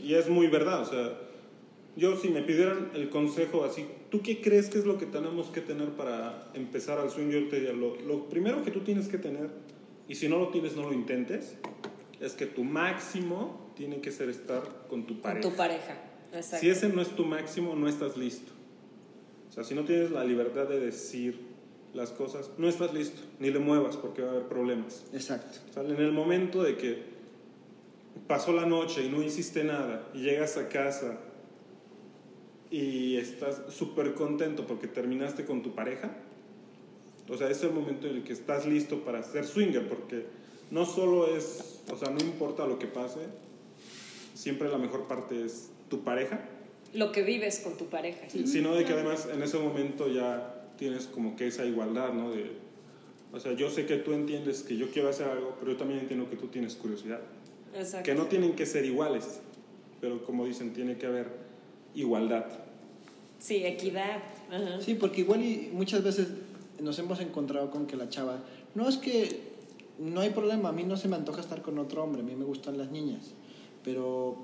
[0.00, 0.82] Y es muy verdad.
[0.82, 1.18] O sea,
[1.96, 5.48] yo si me pidieran el consejo así, ¿tú qué crees que es lo que tenemos
[5.48, 7.42] que tener para empezar al swinger?
[7.44, 9.50] Yo te diría, lo, lo primero que tú tienes que tener,
[10.08, 11.56] y si no lo tienes, no lo intentes,
[12.20, 15.48] es que tu máximo tiene que ser estar con tu Con pareja.
[15.50, 15.96] tu pareja.
[16.32, 16.58] Exacto.
[16.60, 18.52] Si ese no es tu máximo, no estás listo.
[19.48, 21.40] O sea, si no tienes la libertad de decir
[21.94, 25.04] las cosas, no estás listo, ni le muevas porque va a haber problemas.
[25.12, 25.58] exacto.
[25.70, 27.02] O sea, en el momento de que
[28.26, 31.18] pasó la noche y no hiciste nada y llegas a casa
[32.70, 36.10] y estás súper contento porque terminaste con tu pareja,
[37.28, 40.26] o sea, es el momento en el que estás listo para ser swinger porque
[40.70, 43.20] no solo es, o sea, no importa lo que pase,
[44.34, 46.40] siempre la mejor parte es tu pareja,
[46.94, 48.28] Lo que vives con tu pareja.
[48.28, 52.30] sino de que además en ese momento ya tienes como que esa igualdad, ¿no?
[52.30, 52.52] De,
[53.32, 56.00] o sea, yo sé que tú entiendes que yo quiero hacer algo, pero yo también
[56.00, 57.20] entiendo que tú tienes curiosidad.
[57.74, 58.04] Exacto.
[58.04, 59.40] Que no tienen que ser iguales,
[60.00, 61.26] pero como dicen, tiene que haber
[61.94, 62.46] igualdad.
[63.38, 64.22] Sí, equidad.
[64.50, 64.80] Ajá.
[64.80, 66.28] Sí, porque igual y muchas veces
[66.80, 68.38] nos hemos encontrado con que la chava,
[68.74, 69.48] no es que
[69.98, 72.34] no hay problema, a mí no se me antoja estar con otro hombre, a mí
[72.34, 73.32] me gustan las niñas,
[73.84, 74.36] pero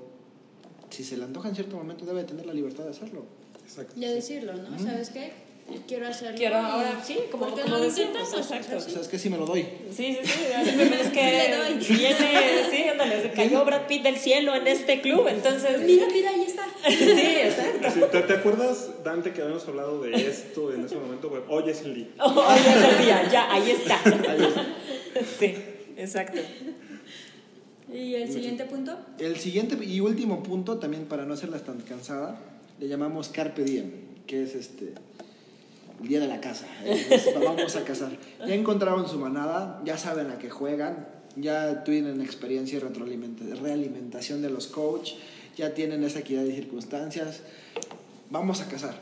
[0.89, 3.23] si se le antoja en cierto momento debe tener la libertad de hacerlo.
[3.63, 3.93] Exacto.
[3.97, 4.77] Ya decirlo, ¿no?
[4.77, 5.44] ¿Sabes qué?
[5.87, 6.37] Quiero hacerlo.
[6.37, 8.33] Quiero ahora, sí, como- ¿por qué como no lo intentamos?
[8.37, 8.77] exacto.
[8.77, 9.63] O sea, es que sí me lo doy.
[9.91, 10.53] Sí, sí, sí.
[10.55, 11.11] así me parece
[11.87, 15.81] que viene, sí, ándale, se cayó Brad Pitt del cielo en este club, entonces.
[15.81, 16.65] Mira, mira, ahí está.
[16.87, 17.89] Sí, exacto.
[17.91, 21.29] Sí, ¿te, te acuerdas, Dante, que habíamos hablado de esto en ese momento?
[21.29, 22.07] Bueno, hoy es el día.
[22.23, 23.99] Hoy es el día, ya, ahí está.
[25.39, 25.55] Sí,
[25.97, 26.39] exacto.
[27.91, 28.97] ¿Y el siguiente punto?
[29.19, 32.37] El siguiente y último punto, también para no hacerlas tan cansada,
[32.79, 33.91] le llamamos Carpe Diem,
[34.27, 34.93] que es este
[36.01, 36.65] el día de la casa.
[36.85, 38.11] Es- vamos a cazar.
[38.45, 44.49] Ya encontraron su manada, ya saben a qué juegan, ya tienen experiencia y realimentación de
[44.49, 45.13] los coach,
[45.57, 47.41] ya tienen esa equidad de circunstancias.
[48.29, 48.95] Vamos a cazar.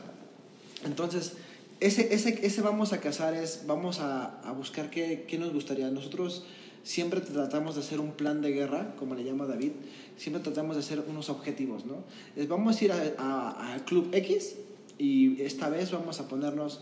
[0.84, 1.32] Entonces,
[1.80, 5.90] ese, ese, ese vamos a cazar es, vamos a, a buscar qué, qué nos gustaría.
[5.90, 6.44] Nosotros
[6.82, 9.72] siempre tratamos de hacer un plan de guerra, como le llama David,
[10.16, 12.04] siempre tratamos de hacer unos objetivos, ¿no?
[12.36, 14.56] Es, vamos a ir a- a- al Club X
[14.98, 16.80] y esta vez vamos a ponernos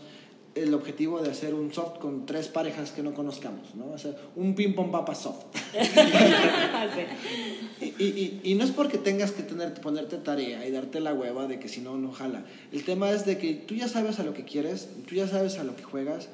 [0.55, 3.87] el objetivo de hacer un soft con tres parejas que no conozcamos, ¿no?
[3.87, 5.45] O sea, un ping pong papa soft.
[7.81, 11.47] y, y, y, no es porque tengas que tener, ponerte tarea y darte la hueva
[11.47, 12.45] de que si no, no jala.
[12.71, 15.57] El tema es de que tú ya sabes a lo que quieres, tú ya sabes
[15.57, 16.29] a lo que juegas,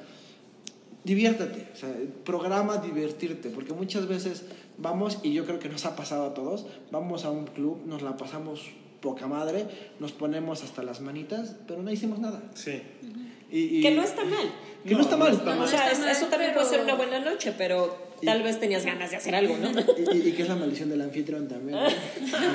[1.05, 1.89] diviértete, o sea,
[2.25, 4.43] programa divertirte, porque muchas veces
[4.77, 8.01] vamos, y yo creo que nos ha pasado a todos, vamos a un club, nos
[8.01, 8.69] la pasamos
[9.01, 9.65] poca madre,
[9.99, 12.41] nos ponemos hasta las manitas, pero no hicimos nada.
[12.53, 12.81] Sí.
[13.51, 14.51] y, que no está mal.
[14.85, 15.33] Que no, está mal.
[15.33, 19.17] o sea, eso también puede ser una buena noche, pero tal vez tenías ganas de
[19.17, 19.69] hacer algo, ¿no?
[20.13, 21.77] Y, que es la maldición del anfitrión también.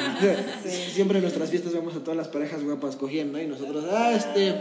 [0.92, 4.54] Siempre en nuestras fiestas vemos a todas las parejas guapas cogiendo y nosotros, ah, este...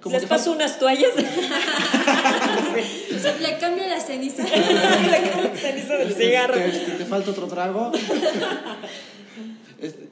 [0.00, 1.10] Como Les paso unas toallas.
[3.40, 4.44] Le cambio la ceniza.
[4.44, 6.54] Le cambio la ceniza del cigarro.
[6.54, 7.90] Te, te, falta otro trago.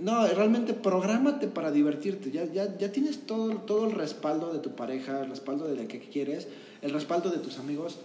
[0.01, 2.31] No, realmente prográmate para divertirte.
[2.31, 5.89] Ya, ya, ya tienes todo, todo el respaldo de tu pareja, el respaldo de la
[5.89, 6.49] que quieres,
[6.83, 7.99] el respaldo de tus amigos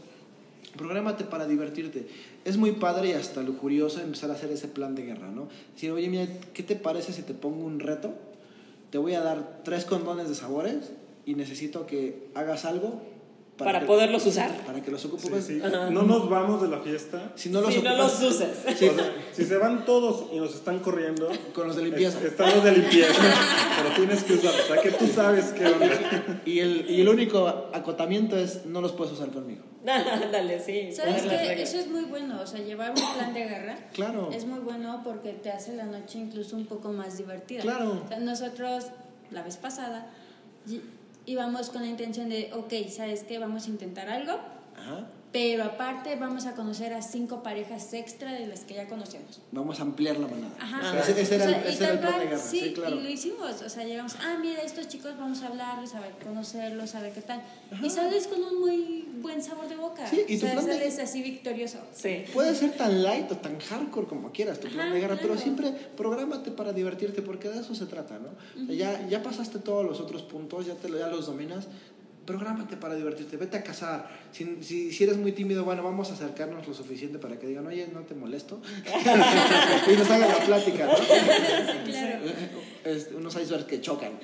[0.77, 2.07] Prográmate para divertirte.
[2.45, 5.49] Es muy padre y hasta lujurioso empezar a hacer ese plan de guerra, ¿no?
[5.73, 8.13] Decir, oye, mira, ¿qué te parece si te pongo un reto?
[8.89, 10.91] Te voy a dar tres condones de sabores
[11.25, 13.01] y necesito que hagas algo
[13.57, 14.51] para, poderlos usar.
[14.65, 15.49] Para que los ocupes.
[15.49, 18.49] No nos vamos de la fiesta si no los, si no los usas.
[19.33, 21.29] si se van todos y nos están corriendo.
[21.53, 22.19] Con los de limpieza.
[22.25, 23.21] están los de limpieza.
[23.77, 24.53] pero tienes que usar.
[24.53, 26.41] O sea, que tú sabes qué onda.
[26.45, 29.63] Y el, y el único acotamiento es: no los puedes usar conmigo.
[29.83, 30.91] Dale, sí.
[30.91, 31.61] ¿Sabes qué?
[31.61, 32.39] Eso es muy bueno.
[32.41, 33.77] O sea, llevar un plan de guerra.
[33.93, 34.29] Claro.
[34.31, 37.61] Es muy bueno porque te hace la noche incluso un poco más divertida.
[37.61, 38.03] Claro.
[38.19, 38.85] nosotros,
[39.31, 40.11] la vez pasada
[41.25, 43.39] y vamos con la intención de, ok, ¿sabes qué?
[43.39, 44.39] Vamos a intentar algo.
[45.31, 49.39] Pero aparte vamos a conocer a cinco parejas extra de las que ya conocemos.
[49.51, 50.53] Vamos a ampliar la manada.
[50.59, 50.99] Ajá.
[50.99, 52.37] ese, era, el, ese era el plan de guerra.
[52.37, 52.95] Sí, claro.
[52.97, 53.61] y lo hicimos.
[53.61, 57.13] O sea, llegamos, ah, mira, estos chicos vamos a hablarles, a ver, conocerlos, a ver
[57.13, 57.41] qué tal.
[57.81, 60.05] Y sales con un muy buen sabor de boca.
[60.07, 61.77] Sí, y tu plan sales así victorioso.
[61.93, 62.25] Sí.
[62.33, 65.71] Puede ser tan light o tan hardcore como quieras tu plan de guerra, pero siempre
[65.95, 68.73] prográmate para divertirte porque de eso se trata, ¿no?
[68.73, 71.67] ya, ya pasaste todos los otros puntos, ya, te, ya los dominas,
[72.25, 74.09] prográmate para divertirte, vete a casar.
[74.31, 77.65] Si, si, si, eres muy tímido, bueno, vamos a acercarnos lo suficiente para que digan,
[77.67, 78.61] oye, no te molesto.
[79.87, 80.93] y nos hagan la plática, ¿no?
[81.85, 82.19] claro.
[82.83, 84.19] Es, unos icebergs que chocan.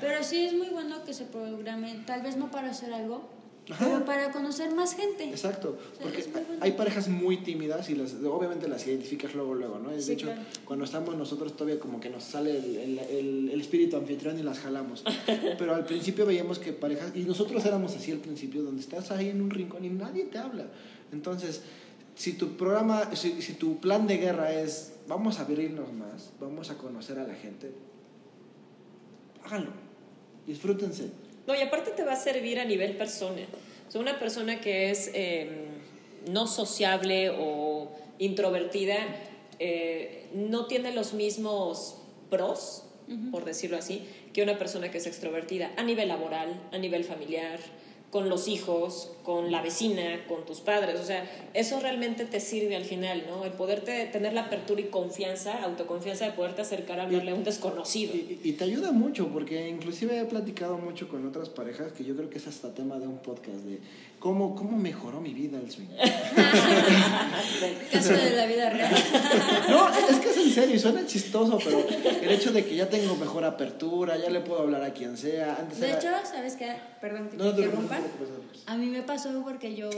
[0.00, 3.28] Pero sí es muy bueno que se programe, tal vez no para hacer algo,
[3.66, 5.24] pero para conocer más gente.
[5.24, 6.24] Exacto, porque
[6.60, 9.90] hay parejas muy tímidas y las, obviamente las identificas luego, luego, ¿no?
[9.90, 10.28] de hecho,
[10.64, 14.58] cuando estamos nosotros todavía como que nos sale el, el, el, espíritu anfitrión y las
[14.58, 15.04] jalamos.
[15.58, 19.28] Pero al principio veíamos que parejas, y nosotros éramos así al principio, donde estás ahí
[19.28, 20.66] en un rincón y nadie te habla.
[21.12, 21.62] Entonces,
[22.16, 26.70] si tu programa, si, si tu plan de guerra es, vamos a abrirnos más, vamos
[26.70, 27.72] a conocer a la gente,
[29.44, 29.70] háganlo,
[30.46, 31.21] disfrútense
[31.52, 33.42] no, y aparte te va a servir a nivel persona.
[33.94, 35.66] O una persona que es em,
[36.30, 38.96] no sociable o introvertida
[39.58, 41.98] eh, no tiene los mismos
[42.30, 42.84] pros,
[43.30, 47.58] por decirlo así, que una persona que es extrovertida a nivel laboral, a nivel familiar,
[48.12, 51.00] con los hijos, con la vecina, con tus padres.
[51.00, 53.42] O sea, eso realmente te sirve al final, ¿no?
[53.46, 57.42] El poderte tener la apertura y confianza, autoconfianza de poderte acercar a hablarle a un
[57.42, 58.12] desconocido.
[58.14, 62.28] Y, te ayuda mucho, porque inclusive he platicado mucho con otras parejas que yo creo
[62.28, 63.78] que es hasta tema de un podcast de
[64.22, 65.88] cómo, cómo mejoró mi vida el swing.
[67.90, 68.94] Caso de la vida real.
[69.68, 71.84] no, es que es en serio y suena chistoso, pero
[72.22, 75.56] el hecho de que ya tengo mejor apertura, ya le puedo hablar a quien sea.
[75.58, 76.72] Antes de hecho, ¿sabes qué?
[77.00, 77.98] Perdón que te interrumpa.
[78.66, 79.90] A mí me pasó porque yo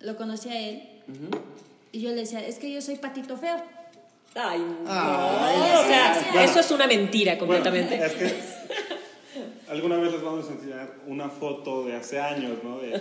[0.00, 0.82] lo conocí a él
[1.92, 3.62] y yo le decía, es que yo soy patito feo.
[4.34, 4.82] Ay, no.
[4.82, 8.04] o sea, eso es una mentira completamente.
[8.04, 8.57] es que
[9.70, 12.78] alguna vez les vamos a enseñar una foto de hace años, ¿no?
[12.78, 13.00] De,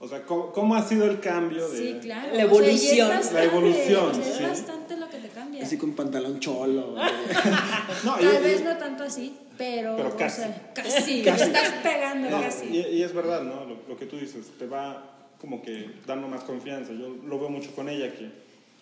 [0.00, 1.76] o sea, ¿cómo, ha sido el cambio de...
[1.76, 2.32] Sí, claro.
[2.32, 3.10] La evolución.
[3.32, 5.64] la evolución, Es bastante lo que te cambia.
[5.64, 6.94] Así con pantalón cholo.
[8.04, 9.96] Tal vez no tanto así, pero...
[9.96, 10.42] Pero casi.
[10.74, 11.22] casi.
[11.22, 12.68] estás pegando, casi.
[12.68, 13.64] Y, es verdad, ¿no?
[13.88, 15.04] Lo, que tú dices, te va
[15.40, 16.92] como que dando más confianza.
[16.92, 18.30] Yo lo veo mucho con ella que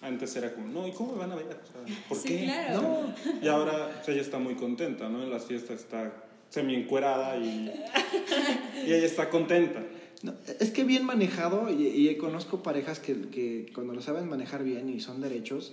[0.02, 1.46] antes era como, no, ¿y cómo me van a ver?
[2.10, 2.44] ¿Por sí, qué?
[2.44, 2.82] Claro.
[2.82, 3.14] No.
[3.42, 5.22] Y ahora ella está muy contenta, ¿no?
[5.22, 6.12] En las fiestas está
[6.50, 7.70] semi encuerada y,
[8.86, 9.84] y ella está contenta.
[10.22, 14.88] No, es que bien manejado, y, conozco parejas que, que, cuando lo saben manejar bien
[14.88, 15.72] y son derechos,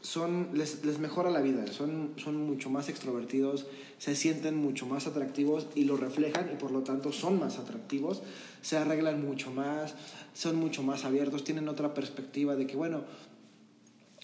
[0.00, 3.66] son, les, les, mejora la vida, son, son mucho más extrovertidos,
[3.98, 8.22] se sienten mucho más atractivos y lo reflejan y por lo tanto son más atractivos,
[8.62, 9.94] se arreglan mucho más,
[10.34, 13.04] son mucho más abiertos, tienen otra perspectiva de que, bueno,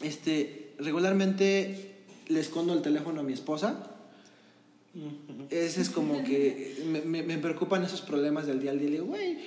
[0.03, 1.95] este, regularmente
[2.27, 3.98] le escondo el teléfono a mi esposa
[5.51, 8.89] Ese es como que me, me, me preocupan esos problemas del día al día.
[8.89, 9.39] Le digo, güey,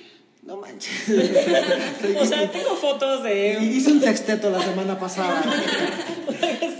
[0.42, 1.08] no manches.
[2.20, 3.58] O sea, tengo fotos de...
[3.62, 5.42] Hice un sexteto la semana pasada.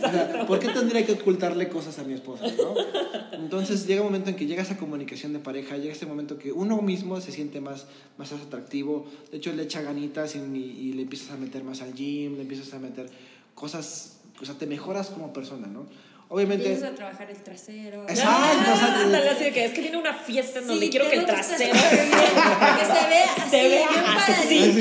[0.03, 2.45] O sea, ¿Por qué tendría que ocultarle cosas a mi esposa?
[2.45, 2.75] ¿no?
[3.39, 6.51] Entonces llega un momento en que llega esa comunicación de pareja, llega ese momento que
[6.51, 7.87] uno mismo se siente más,
[8.19, 9.07] más atractivo.
[9.31, 12.43] De hecho, le echa ganitas y, y le empiezas a meter más al gym, le
[12.43, 13.09] empiezas a meter
[13.55, 15.87] cosas, o sea, te mejoras como persona, ¿no?
[16.35, 16.65] Obviamente.
[16.67, 18.03] Empiezas a trabajar el trasero.
[18.09, 21.11] Exacto, Ah, ándale, así de que es que viene una fiesta en donde Sí, quiero
[21.11, 21.73] que el trasero...
[21.73, 24.33] que se vea así, Se vea así.
[24.49, 24.73] Sí,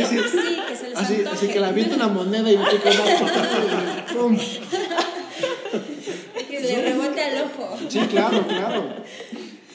[0.70, 2.70] que se les Así, así que le avienta una moneda y una
[4.14, 4.38] ¡Pum!
[6.50, 7.78] Que le rebote al ojo.
[7.90, 8.96] Sí, claro, claro.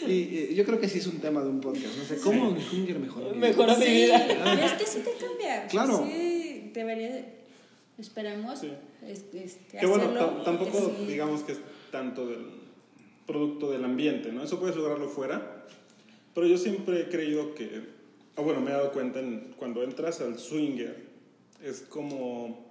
[0.07, 1.95] Y yo creo que sí es un tema de un podcast.
[1.97, 3.27] No sé, ¿cómo un Hunger mejoró?
[3.31, 3.49] mi vida?
[3.49, 4.27] Mejoró mi Sí, vida.
[4.29, 5.67] y es que sí te cambia.
[5.67, 6.07] Claro.
[6.11, 7.25] Sí, debería.
[7.99, 8.59] Esperamos.
[8.61, 8.73] Sí.
[9.07, 10.09] Este, este, Que bueno,
[10.45, 11.07] tampoco sí.
[11.07, 11.59] digamos que es
[11.91, 12.45] tanto del
[13.27, 14.43] producto del ambiente, ¿no?
[14.43, 15.65] Eso puedes lograrlo fuera,
[16.35, 17.83] pero yo siempre he creído que,
[18.37, 20.95] o bueno, me he dado cuenta en- cuando entras al swinger,
[21.65, 22.67] es como,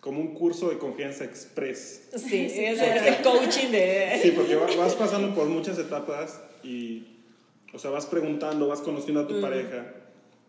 [0.00, 2.08] como un curso de confianza express.
[2.16, 4.18] Sí, ese, ese coaching de...
[4.22, 7.04] Sí, porque va- vas pasando por muchas etapas y,
[7.72, 9.92] o sea, vas preguntando, vas conociendo a tu pareja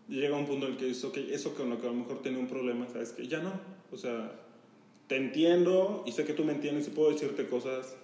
[0.07, 1.97] y llega un punto en el que dices, ok, eso con lo que a lo
[1.97, 3.51] mejor tenía un problema, sabes que ya no,
[3.95, 4.31] o sea,
[5.07, 7.95] te entiendo y sé que tú me entiendes y puedo decirte cosas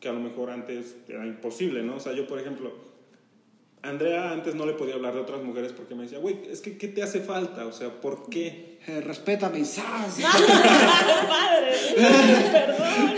[0.00, 1.96] que a lo mejor antes era imposible, ¿no?
[1.96, 2.72] O sea, yo, por ejemplo,
[3.82, 6.78] Andrea antes no le podía hablar de otras mujeres porque me decía, güey, es que
[6.78, 7.66] ¿qué te hace falta?
[7.66, 8.78] O sea, ¿por qué?
[8.86, 10.18] Eh, respétame, ¡zas!
[11.28, 11.72] Padre,
[12.52, 13.14] perdón.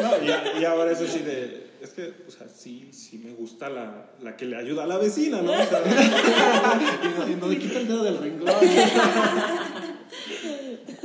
[0.00, 3.68] No, y, y ahora es así de, es que, o sea, sí, sí me gusta
[3.68, 5.52] la, la que le ayuda a la vecina, ¿no?
[5.52, 5.82] O sea,
[7.04, 8.54] y, no, y no le quita el dedo del renglón.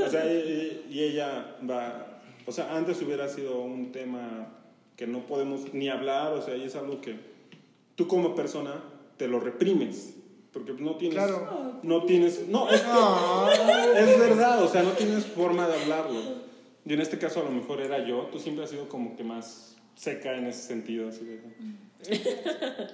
[0.06, 4.48] O sea, y, y ella va, o sea, antes hubiera sido un tema
[4.96, 7.16] que no podemos ni hablar, o sea, y es algo que
[7.96, 8.84] tú como persona
[9.18, 10.16] te lo reprimes,
[10.52, 11.80] porque no tienes, Claro.
[11.84, 13.50] no tienes, no, es, que- Ah,
[13.98, 16.20] es verdad, o sea, no tienes forma de hablarlo.
[16.86, 19.24] Y en este caso a lo mejor era yo, tú siempre has sido como que
[19.24, 21.40] más seca en ese sentido, así de...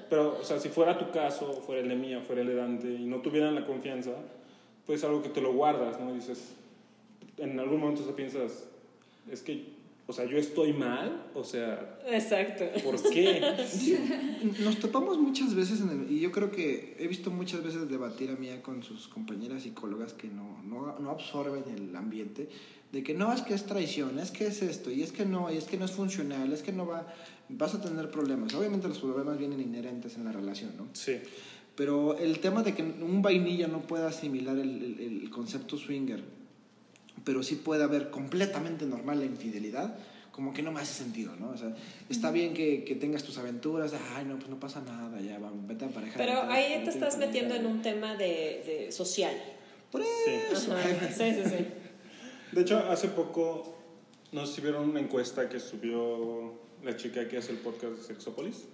[0.10, 2.88] Pero, o sea, si fuera tu caso, fuera el de mía, fuera el de Dante,
[2.94, 4.12] y no tuvieran la confianza,
[4.86, 6.12] pues algo que te lo guardas, ¿no?
[6.12, 6.54] Y dices,
[7.40, 8.66] en algún momento te piensas,
[9.32, 9.78] es que,
[10.08, 12.66] o sea, yo estoy mal, o sea, Exacto.
[12.84, 13.42] ¿por qué?
[14.64, 18.32] Nos topamos muchas veces en el, y yo creo que he visto muchas veces debatir
[18.32, 22.50] a Mía con sus compañeras psicólogas que no, no, no absorben el ambiente,
[22.92, 25.52] de que no, es que es traición, es que es esto, y es que no,
[25.54, 27.14] y es que no es funcional, es que no va,
[27.50, 28.54] vas a tener problemas.
[28.56, 30.88] Obviamente los problemas vienen inherentes en la relación, ¿no?
[30.94, 31.18] Sí.
[31.76, 36.24] Pero el tema de que un vainilla no pueda asimilar el, el- el concepto swinger,
[37.24, 39.98] pero sí puede haber completamente normal la infidelidad,
[40.32, 41.50] como que no me hace sentido, ¿no?
[41.50, 41.76] O sea,
[42.10, 45.52] está bien que, que tengas tus aventuras, ay, no, pues no pasa nada, ya, va,
[45.68, 46.14] vete a pareja.
[46.18, 49.34] Pero vete- ahí te a estás metiendo en un tema de, de social.
[49.92, 50.08] Por Sí.
[50.52, 50.74] eso.
[50.76, 50.88] Ajá.
[51.12, 51.66] Sí, sí, sí.
[52.52, 53.76] De hecho, hace poco,
[54.32, 56.54] no sé si vieron una encuesta que subió
[56.84, 58.66] la chica que hace el podcast de Sexópolis.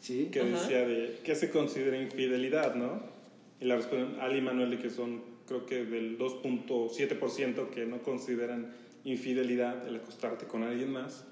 [0.00, 0.26] Sí.
[0.30, 0.50] que Ajá.
[0.50, 3.00] decía de qué se considera infidelidad, ¿no?
[3.60, 8.02] Y la responden Ali y Manuel de que son, creo que del 2.7% que no
[8.02, 8.72] consideran
[9.04, 11.24] infidelidad el acostarte con alguien más.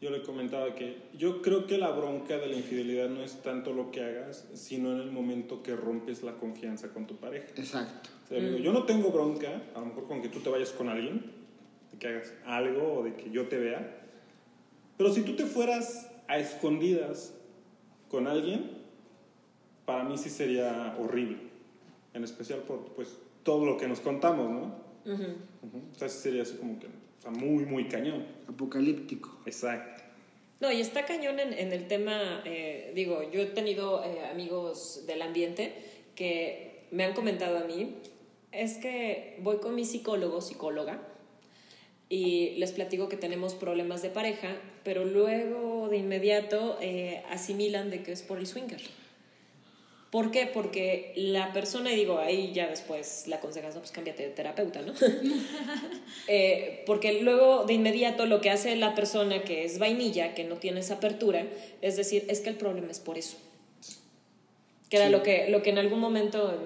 [0.00, 3.72] Yo le comentaba que yo creo que la bronca de la infidelidad no es tanto
[3.72, 7.46] lo que hagas, sino en el momento que rompes la confianza con tu pareja.
[7.56, 8.10] Exacto.
[8.24, 10.72] O sea, digo, yo no tengo bronca, a lo mejor con que tú te vayas
[10.72, 11.32] con alguien,
[11.90, 14.04] de que hagas algo o de que yo te vea,
[14.96, 17.34] pero si tú te fueras a escondidas
[18.08, 18.70] con alguien,
[19.84, 21.36] para mí sí sería horrible,
[22.14, 25.12] en especial por pues todo lo que nos contamos, ¿no?
[25.12, 25.24] Ujú.
[25.92, 28.24] O sea, sí sería así como que, o sea, muy, muy cañón.
[28.48, 29.38] Apocalíptico.
[29.44, 30.02] Exacto.
[30.60, 35.04] No, y está cañón en, en el tema, eh, digo, yo he tenido eh, amigos
[35.06, 35.74] del ambiente
[36.14, 37.96] que me han comentado a mí,
[38.52, 41.02] es que voy con mi psicólogo, psicóloga,
[42.08, 48.02] y les platico que tenemos problemas de pareja, pero luego de inmediato eh, asimilan de
[48.02, 48.80] que es por el swinger.
[50.14, 50.46] ¿Por qué?
[50.46, 54.80] Porque la persona, y digo, ahí ya después la aconsejas, no, pues cámbiate de terapeuta,
[54.82, 54.92] ¿no?
[56.28, 60.56] Eh, porque luego de inmediato lo que hace la persona que es vainilla, que no
[60.56, 61.44] tiene esa apertura,
[61.82, 63.36] es decir, es que el problema es por eso.
[64.88, 65.12] Que era Sí.
[65.12, 66.56] lo, que, lo que en algún momento,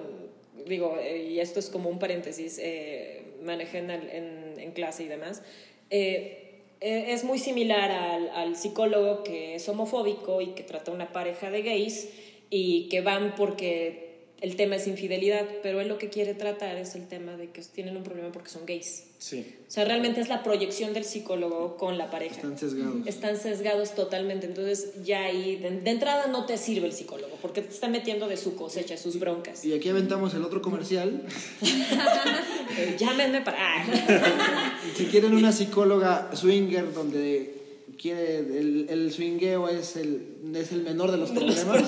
[0.67, 5.07] digo, eh, y esto es como un paréntesis, eh, manejé en, en- en clase y
[5.07, 5.41] demás,
[5.89, 10.93] eh, eh, es muy similar al, al psicólogo que es homofóbico y que trata a
[10.93, 12.09] una pareja de gays
[12.49, 14.09] y que van porque
[14.41, 17.61] el tema es infidelidad, pero él lo que quiere tratar es el tema de que
[17.61, 19.03] tienen un problema porque son gays.
[19.17, 19.45] Sí.
[19.67, 22.35] O sea, realmente es la proyección del psicólogo con la pareja.
[22.35, 23.05] Están sesgados.
[23.05, 27.61] Están sesgados totalmente, entonces ya ahí de, de entrada no te sirve el psicólogo porque
[27.61, 29.65] te está metiendo de su cosecha, sus broncas.
[29.65, 31.21] Y aquí aventamos el otro comercial.
[31.61, 33.85] Eh, Llámenme para...
[34.95, 37.58] Si quieren una psicóloga swinger donde
[38.01, 40.25] quiere el, el swingueo es el,
[40.55, 41.83] es el menor de los problemas,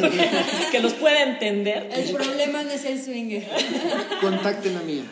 [0.72, 1.89] que los pueda entender.
[1.93, 3.43] El problema no es el swinger.
[4.22, 5.03] contacten a mí.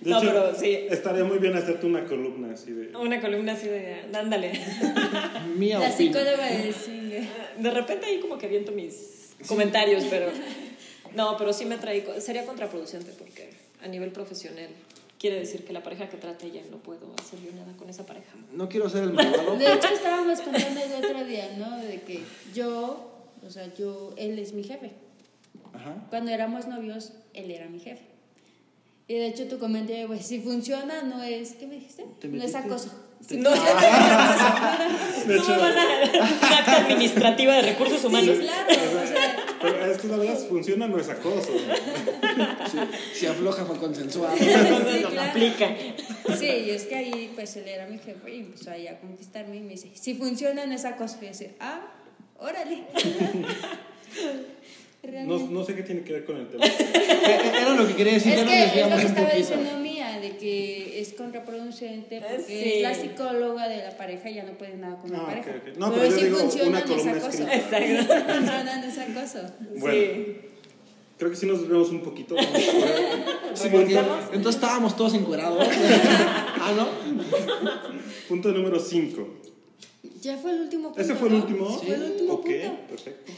[0.00, 0.78] De No, hecho, pero sí.
[0.90, 2.96] estaría muy bien hacerte una columna así de.
[2.96, 4.52] Una columna así de, ándale.
[5.56, 5.96] Mía La opina.
[5.96, 7.24] psicóloga del swinger.
[7.58, 10.26] De repente ahí como que viento mis comentarios, pero
[11.14, 13.50] no, pero sí me trae, sería contraproducente porque
[13.82, 14.68] a nivel profesional
[15.18, 18.04] quiere decir que la pareja que trate ella no puedo hacer yo nada con esa
[18.06, 18.32] pareja.
[18.52, 19.56] No quiero ser el malvado.
[19.56, 21.76] De hecho, estábamos contando el otro día, ¿no?
[21.78, 22.22] De que
[22.54, 23.10] yo,
[23.46, 24.92] o sea, yo, él es mi jefe.
[25.72, 26.06] Ajá.
[26.10, 28.04] Cuando éramos novios, él era mi jefe.
[29.08, 32.04] Y de hecho, tu comentario, pues, si funciona, no es, ¿qué me dijiste?
[32.20, 32.90] ¿Te No es metiste?
[33.30, 33.56] No, De
[35.26, 35.84] no hecho, van a
[36.46, 38.36] una acta administrativa de recursos humanos.
[38.38, 41.50] Sí, claro, o sea, pero es que la verdad, si funciona, no es acoso.
[42.70, 44.36] Si, si afloja fue consensuado.
[44.36, 44.44] Sí,
[45.02, 45.30] No claro.
[45.30, 45.74] aplica.
[46.38, 49.56] Sí, y es que ahí pues él era mi jefe y empezó ahí a conquistarme
[49.56, 51.16] y me dice, si funciona no es acoso.
[51.20, 51.80] Y yo decía, ah,
[52.38, 52.84] órale.
[55.24, 56.64] No, no sé qué tiene que ver con el tema.
[56.64, 60.18] Era lo que quería decir, Es ya que es lo que un estaba diciendo Mía,
[60.20, 61.12] de que es
[61.76, 62.72] contraproducente porque Sí.
[62.76, 65.52] es la psicóloga de la pareja y ya no puede nada con la Ah, pareja.
[65.76, 67.54] No, pero yo si digo funciona una columna escrita.
[67.54, 68.14] Exacto.
[68.16, 69.38] Si funciona no es acoso.
[69.78, 70.14] Bueno.
[70.14, 70.36] Sí.
[71.18, 72.36] Creo que sí nos vemos un poquito.
[73.56, 75.66] Sí, entonces estábamos todos encuerados.
[76.60, 76.88] ah, ¿no?
[78.28, 79.26] Punto número 5.
[80.20, 81.00] Ya fue el último punto.
[81.00, 81.40] ¿Ese fue el ¿no?
[81.40, 81.68] último?
[81.70, 82.76] Fue el último Ok, punto.
[82.90, 83.32] perfecto.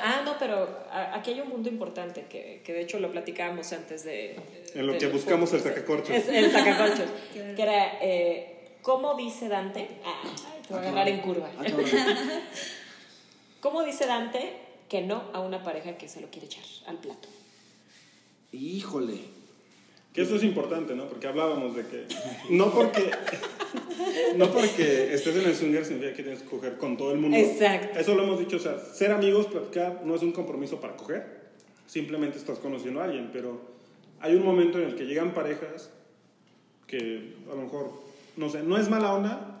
[0.00, 0.68] Ah, no, pero
[1.12, 4.36] aquí hay un punto importante que, que de hecho lo platicábamos antes de...
[4.74, 6.10] En lo de- que buscamos el sacacorchos.
[6.10, 7.06] Es el sacacorchos.
[7.34, 9.88] Que era, eh, ¿cómo dice Dante?
[10.04, 10.22] Ah,
[10.66, 11.50] te voy a agarrar en curva.
[13.60, 14.52] ¿Cómo dice Dante
[14.88, 17.28] que no a una pareja que se lo quiere echar al plato?
[18.52, 19.20] Híjole.
[20.12, 21.08] Que eso es importante, ¿no?
[21.08, 22.06] Porque hablábamos de que
[22.50, 23.10] no porque
[24.36, 27.36] no porque estés en el swinger significa que tienes que coger con todo el mundo.
[27.36, 27.98] Exacto.
[27.98, 31.40] Eso lo hemos dicho, o sea, ser amigos, platicar no es un compromiso para coger.
[31.86, 33.60] Simplemente estás conociendo a alguien, pero
[34.20, 35.90] hay un momento en el que llegan parejas
[36.86, 38.02] que a lo mejor
[38.36, 39.60] no sé, no es mala onda,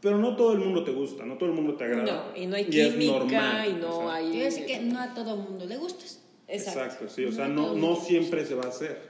[0.00, 2.32] pero no todo el mundo te gusta, no todo el mundo te agrada.
[2.32, 4.30] No, y no hay es química normal, y no o sea, hay...
[4.30, 6.22] Quiero decir que no a todo mundo le gustas.
[6.46, 6.80] Exacto.
[6.80, 9.07] Exacto, sí, o sea, No no, el no siempre se va a hacer.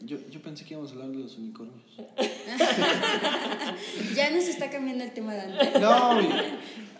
[0.00, 1.84] Yo, yo pensé que íbamos a hablar de los unicornios.
[4.14, 5.80] Ya nos está cambiando el tema de antes.
[5.80, 6.18] No.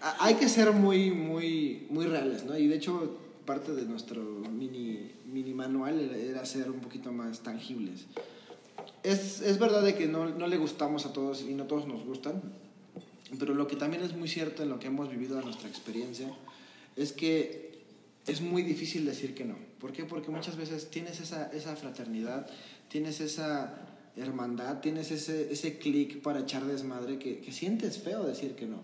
[0.01, 2.57] A- hay que ser muy, muy, muy reales, ¿no?
[2.57, 7.41] Y de hecho, parte de nuestro mini, mini manual era, era ser un poquito más
[7.41, 8.07] tangibles.
[9.03, 12.05] Es, es verdad de que no, no le gustamos a todos y no todos nos
[12.05, 12.41] gustan,
[13.39, 16.31] pero lo que también es muy cierto en lo que hemos vivido en nuestra experiencia
[16.97, 17.79] es que
[18.27, 19.57] es muy difícil decir que no.
[19.81, 20.05] ¿Por qué?
[20.05, 22.47] Porque muchas veces tienes esa, esa fraternidad,
[22.89, 23.75] tienes esa
[24.17, 28.83] hermandad, tienes ese, ese clic para echar desmadre que, que sientes feo decir que no.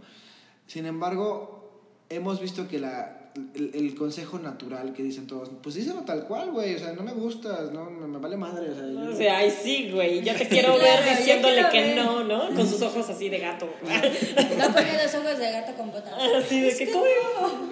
[0.67, 3.16] Sin embargo, hemos visto que la,
[3.55, 7.03] el, el consejo natural que dicen todos, pues díselo tal cual, güey, o sea, no
[7.03, 10.23] me gustas, no, me, me vale madre, o sea, yo- O sea, ay sí, güey,
[10.23, 11.97] ya te quiero ver diciéndole quiero que ver.
[11.97, 12.49] no, ¿no?
[12.57, 13.69] Con sus ojos así de gato.
[14.59, 16.13] No ponía los ojos de gato con botas.
[16.37, 17.05] Así de que, ¿cómo?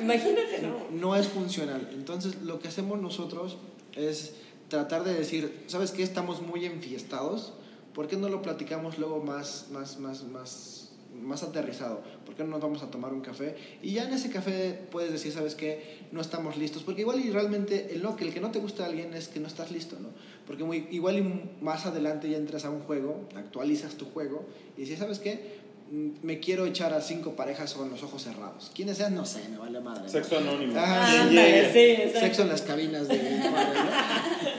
[0.01, 0.77] Imagínate, ¿no?
[0.91, 1.89] no es funcional.
[1.93, 3.57] Entonces, lo que hacemos nosotros
[3.97, 4.35] es
[4.69, 6.03] tratar de decir, ¿sabes qué?
[6.03, 7.53] Estamos muy enfiestados.
[7.95, 10.84] ¿Por qué no lo platicamos luego más, más, más, más,
[11.23, 12.03] más aterrizado?
[12.27, 13.55] ¿Por qué no nos vamos a tomar un café?
[13.83, 15.99] Y ya en ese café puedes decir, ¿sabes qué?
[16.13, 16.83] No estamos listos.
[16.83, 19.29] Porque igual y realmente el, no, que el que no te gusta a alguien es
[19.29, 20.09] que no estás listo, ¿no?
[20.47, 24.45] Porque muy, igual y más adelante ya entras a un juego, actualizas tu juego
[24.77, 25.63] y dices, ¿sabes qué?
[25.91, 28.71] Mm, Me quiero echar a cinco parejas con los ojos cerrados.
[28.75, 29.15] ¿Quiénes sean?
[29.15, 30.03] No sé, me vale madre.
[30.05, 30.09] ¿no?
[30.09, 30.75] Sexo anónimo.
[30.77, 32.13] Ah, ¿Quién Ándale, llega?
[32.13, 32.19] sí.
[32.21, 33.17] Sexo en las cabinas de
[33.51, 34.55] madre, ¿no?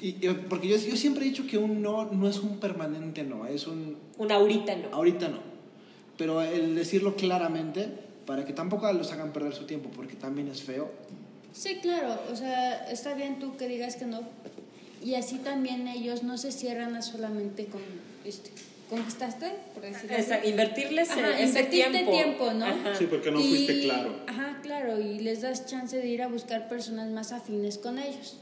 [0.00, 3.22] Y, y porque yo, yo siempre he dicho que un no no es un permanente
[3.22, 4.88] no, es un Una ahorita no.
[4.94, 5.53] ahorita no.
[6.16, 7.88] Pero el decirlo claramente
[8.26, 10.90] para que tampoco los hagan perder su tiempo, porque también es feo.
[11.52, 14.20] Sí, claro, o sea, está bien tú que digas que no.
[15.04, 17.82] Y así también ellos no se cierran a solamente con,
[18.24, 18.50] este,
[18.88, 20.22] conquistaste, por decirlo así.
[20.22, 22.12] Esa- invertirles Ajá, ese invertirte tiempo.
[22.12, 22.64] tiempo, ¿no?
[22.66, 22.94] Ajá.
[22.96, 24.16] Sí, porque no Y- fuiste claro.
[24.26, 28.36] Ajá, claro, y les das chance de ir a buscar personas más afines con ellos.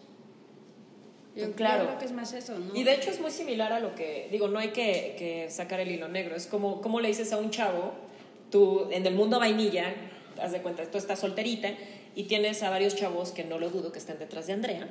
[1.34, 1.86] Yo, yo Claro.
[1.86, 2.74] creo que es más eso, ¿no?
[2.74, 5.80] Y de hecho es muy similar a lo que, digo, no hay que, que sacar
[5.80, 7.92] el hilo negro, es como, como le dices a un chavo,
[8.50, 9.94] tú en el mundo vainilla,
[10.40, 11.70] haz de cuenta, tú estás solterita
[12.14, 14.88] y tienes a varios chavos que no lo dudo que estén detrás de Andrea.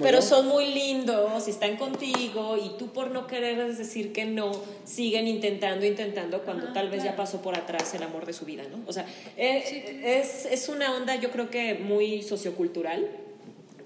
[0.00, 0.22] Pero yo.
[0.22, 4.52] son muy lindos y están contigo y tú por no querer decir que no,
[4.84, 8.44] siguen intentando, intentando cuando Ajá, tal vez ya pasó por atrás el amor de su
[8.44, 8.78] vida, ¿no?
[8.86, 9.04] O sea,
[9.36, 13.08] eh, es, es una onda yo creo que muy sociocultural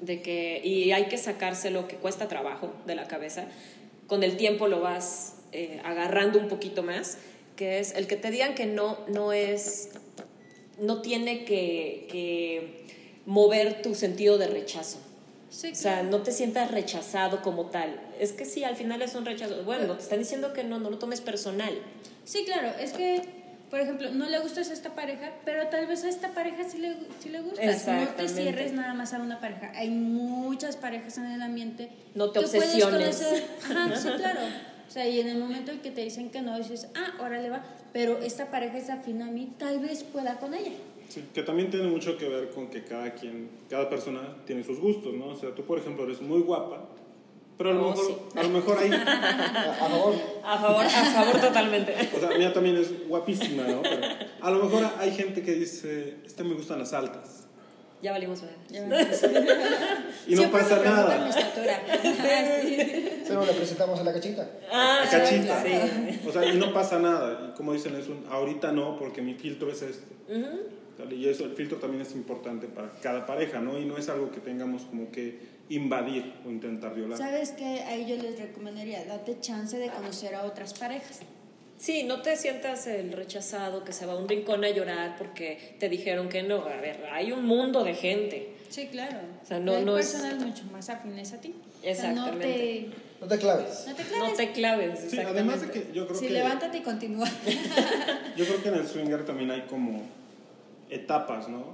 [0.03, 3.47] de que, y hay que sacárselo que cuesta trabajo de la cabeza,
[4.07, 7.17] con el tiempo lo vas eh, agarrando un poquito más,
[7.57, 9.91] que es el que te digan que no, no es,
[10.79, 12.85] no tiene que, que
[13.27, 14.99] mover tu sentido de rechazo.
[15.51, 18.01] Sí, O sea, no te sientas rechazado como tal.
[18.19, 19.65] Es que sí, al final es un rechazo.
[19.65, 21.75] Bueno, te están diciendo que no, no lo tomes personal.
[22.25, 23.21] Sí, claro, es que,
[23.73, 26.77] por ejemplo, no le gustas a esta pareja, pero tal vez a esta pareja sí
[26.77, 27.87] le, sí le gustas.
[27.89, 29.73] No te cierres nada más a una pareja.
[29.75, 31.89] Hay muchas parejas en el ambiente.
[32.15, 33.17] No te que puedes obsesiones.
[33.17, 33.45] conocer.
[33.65, 34.41] Ajá, sí, claro.
[34.87, 37.49] O sea, y en el momento en que te dicen que no, dices, ah, órale
[37.49, 37.65] va,
[37.95, 40.73] pero esta pareja es afín a mí, tal vez pueda con ella.
[41.09, 44.81] Sí, que también tiene mucho que ver con que cada quien, cada persona tiene sus
[44.81, 45.29] gustos, ¿no?
[45.29, 46.85] O sea, tú, por ejemplo, eres muy guapa,
[47.59, 48.39] pero a lo, Oh, mejor, sí.
[48.39, 50.15] a lo mejor ahí, A, a favor.
[50.45, 51.95] A favor, a favor totalmente.
[52.17, 53.83] o sea, mía también es guapísima, ¿no?
[53.83, 54.01] Pero
[54.41, 57.39] a lo mejor hay gente que dice, este me gustan las altas.
[58.03, 59.23] Ya valimos me entiendes.
[60.27, 61.33] Y no Siempre pasa me nada.
[62.63, 62.77] sí.
[63.29, 64.49] Pero le presentamos a la cachita.
[64.73, 65.63] Ah, La sí, cachita.
[65.63, 66.21] sí.
[66.29, 67.49] O sea, y no pasa nada.
[67.51, 70.13] Y como dicen, es un, ahorita no, porque mi filtro es este.
[71.11, 73.79] Y eso, el filtro también es importante para cada pareja, ¿no?
[73.79, 75.39] Y no es algo que tengamos como que
[75.77, 77.19] invadir o intentar violar.
[77.19, 77.83] ¿Sabes qué?
[77.85, 81.21] Ahí yo les recomendaría, date chance de conocer a otras parejas.
[81.79, 85.75] Sí, no te sientas el rechazado que se va a un rincón a llorar porque
[85.81, 86.65] te dijeron que no.
[86.65, 88.53] A ver, hay un mundo de gente.
[88.69, 89.19] Sí, claro.
[89.43, 91.55] O sea, no- Hay no es- personas mucho más afines a ti.
[91.79, 92.91] O sea, Exactamente.
[93.21, 93.85] No te claves.
[93.89, 94.31] no te, no te claves.
[94.31, 94.99] No te claves.
[95.01, 95.41] Sí, exactamente.
[95.41, 97.29] además de que yo creo Sí, que levántate y continúa.
[98.37, 100.03] yo creo que en el swinger también hay como
[100.91, 101.65] etapas, ¿no?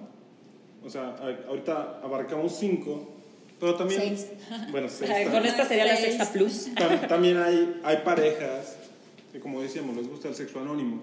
[0.85, 1.17] O sea,
[1.49, 3.17] ahorita abarcamos cinco,
[3.61, 4.27] pero también Seis.
[4.71, 6.15] bueno, seis, tam- Con esta sería la Seis.
[6.17, 6.69] sexta plus.
[6.75, 8.77] tam- también hay hay parejas
[9.33, 11.03] que como decíamos, les gusta el sexo anónimo.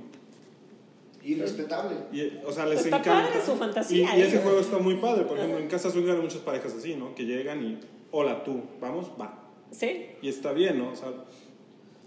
[1.23, 1.95] Irrespetable.
[2.11, 3.29] Y, o sea, les Está encanta.
[3.29, 5.25] padre su fantasía, Y, y ese juego está muy padre.
[5.25, 7.15] Por ejemplo, en casa swinger hay muchas parejas así, ¿no?
[7.15, 7.79] Que llegan y,
[8.11, 9.41] hola tú, vamos, va.
[9.71, 10.07] ¿Sí?
[10.21, 10.91] Y está bien, ¿no?
[10.91, 11.09] O sea,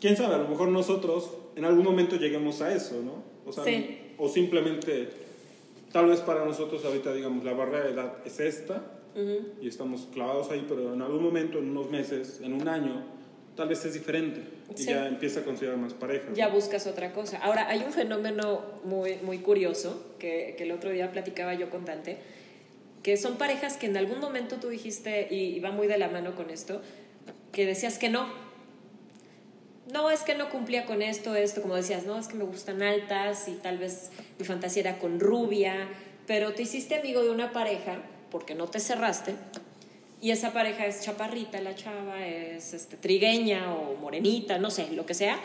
[0.00, 3.24] quién sabe, a lo mejor nosotros en algún momento lleguemos a eso, ¿no?
[3.44, 3.98] O sea, Sí.
[4.18, 5.08] o simplemente,
[5.92, 8.84] tal vez para nosotros ahorita, digamos, la barrera de edad es esta
[9.60, 13.02] Y estamos clavados ahí, pero en algún momento, en unos meses, en un año,
[13.56, 14.42] tal vez es diferente
[14.74, 14.90] y Sí.
[14.90, 16.28] ya empieza a considerar más parejas.
[16.34, 16.54] ya ¿no?
[16.54, 17.38] buscas otra cosa.
[17.38, 21.84] Ahora, hay un fenómeno muy, muy curioso que, que el otro día platicaba yo con
[21.84, 22.18] Dante,
[23.02, 26.08] que son parejas que en algún momento tú dijiste, y, y va muy de la
[26.08, 26.80] mano con esto,
[27.52, 28.28] que decías que no.
[29.92, 32.82] No, es que no cumplía con esto, esto, como decías, no, es que me gustan
[32.82, 35.88] altas y tal vez mi fantasía era con rubia,
[36.26, 39.34] pero te hiciste amigo de una pareja porque no te cerraste
[40.20, 45.06] y esa pareja es chaparrita, la chava es este, trigueña o morenita, no sé, lo
[45.06, 45.38] que sea.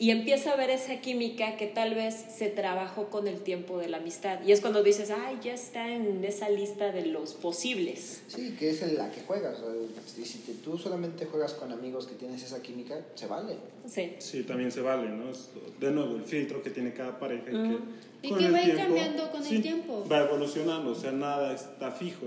[0.00, 3.88] Y empieza a ver esa química que tal vez se trabajó con el tiempo de
[3.88, 4.38] la amistad.
[4.46, 8.22] Y es cuando dices, ay, ya está en esa lista de los posibles.
[8.28, 9.58] Sí, que es en la que juegas.
[10.06, 13.56] Si te- tú solamente juegas con amigos que tienes esa química, se vale.
[13.88, 14.12] Sí.
[14.18, 15.30] Sí, también se vale, ¿no?
[15.30, 15.48] Es,
[15.80, 17.68] de nuevo, el filtro que tiene cada pareja y Ujú.
[17.78, 17.78] que...
[18.20, 20.04] Y con que el va a ir tiempo- cambiando con el sí, tiempo.
[20.10, 22.24] Va evolucionando, o sea, nada está fijo.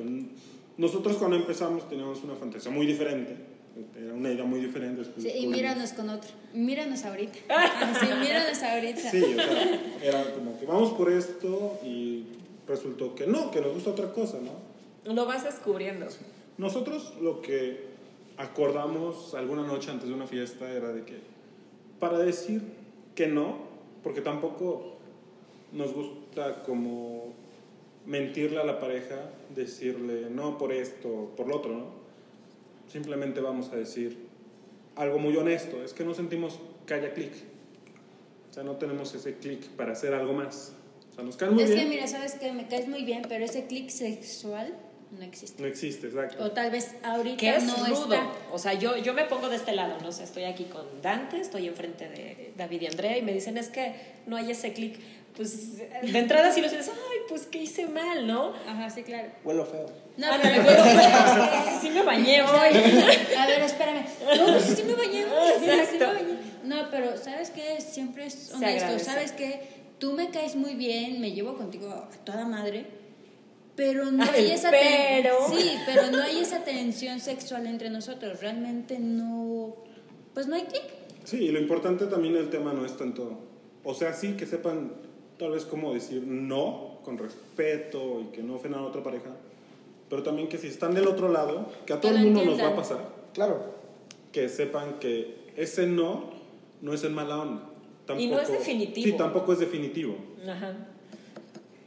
[0.78, 3.36] Nosotros cuando empezamos teníamos una fantasía muy diferente,
[3.98, 5.04] era una idea muy diferente.
[5.18, 6.30] Sí, y míranos con otro.
[6.54, 7.40] Míranos ahorita.
[7.50, 9.12] Ah, Sí, míranos ahorita.
[9.12, 12.26] Sí, o sea, era como que vamos por esto y
[12.68, 15.14] resultó que no, que nos gusta otra cosa, ¿no?
[15.14, 16.08] Lo vas descubriendo.
[16.58, 17.92] Nosotros lo que
[18.38, 21.20] acordamos alguna noche antes de una fiesta era de que
[22.00, 22.62] para decir
[23.16, 23.58] que no,
[24.04, 24.98] porque tampoco
[25.72, 27.34] nos gusta como
[28.06, 32.01] mentirle a la pareja, decirle no por esto, por lo otro, ¿no?
[32.92, 34.18] Simplemente vamos a decir
[34.96, 37.32] algo muy honesto, es que no sentimos que haya clic.
[38.50, 40.74] O sea, no tenemos ese clic para hacer algo más.
[41.12, 41.84] O sea, nos cae muy Es bien.
[41.84, 44.76] que mira, sabes que me caes muy bien, pero ese clic sexual
[45.18, 45.62] no existe.
[45.62, 46.44] No existe, exacto.
[46.44, 48.14] O tal vez ahorita Que es no rudo.
[48.14, 48.32] está.
[48.52, 51.40] O sea, yo, yo me pongo de este lado, no sé, estoy aquí con Dante,
[51.40, 53.94] estoy enfrente de David y Andrea y me dicen, es que
[54.26, 55.00] no hay ese clic.
[55.36, 58.54] Pues de entrada sí los dices, ay, pues que hice mal, ¿no?
[58.68, 59.30] Ajá, sí, claro.
[59.46, 59.86] Huelo feo.
[60.18, 61.00] No, Ándale, pero bueno,
[61.64, 62.50] pues, sí me bañé hoy.
[63.38, 64.04] A ver, espérame.
[64.38, 65.24] No, pues sí me bañé.
[65.24, 66.38] sí, sí me bañé.
[66.66, 67.80] No, pero ¿sabes qué?
[67.80, 69.00] Siempre es honesto.
[69.00, 69.62] ¿Sabes qué?
[70.00, 72.86] Tú me caes muy bien, me llevo contigo a toda madre.
[73.76, 75.36] Pero no Ay, hay esa pero.
[75.50, 78.40] Sí, pero no hay esa tensión sexual entre nosotros.
[78.42, 79.76] Realmente no.
[80.34, 80.84] Pues no hay clic.
[81.24, 83.38] Sí, y lo importante también del tema no es tanto,
[83.84, 84.92] o sea, sí que sepan
[85.38, 89.30] tal vez cómo decir no, con respeto y que no ofendan a otra pareja,
[90.10, 92.60] pero también que si están del otro lado, que a Que todo el mundo nos
[92.60, 92.76] va a entiendan.
[92.76, 93.64] pasar, Claro.
[94.32, 96.32] que sepan que ese no
[96.82, 97.70] no es en mala onda.
[98.18, 99.06] Y no es definitivo.
[99.06, 100.16] Sí, tampoco es definitivo.
[100.50, 100.76] Ajá.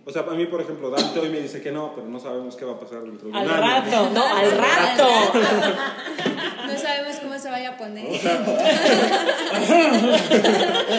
[0.06, 2.56] O sea, a mí, por ejemplo, Dante hoy me dice que no, pero no sabemos
[2.56, 3.60] qué va a pasar dentro de un Al año.
[3.60, 5.08] rato, no, al rato.
[6.64, 8.06] No sabemos cómo se vaya a poner.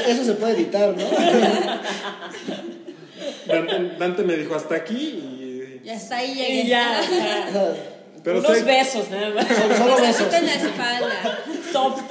[0.07, 1.03] Eso se puede editar, ¿no?
[3.47, 5.81] Dante, Dante me dijo hasta aquí y...
[5.83, 6.61] Ya está ahí llegué.
[6.61, 7.01] Y ya,
[8.23, 9.45] Pero unos sé- besos nada más.
[9.77, 10.19] Solo besos.
[10.31, 11.39] Besito en la espalda.
[11.71, 12.01] Soft.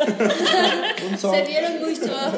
[1.11, 1.19] Un.
[1.19, 2.35] Se vieron muy soft.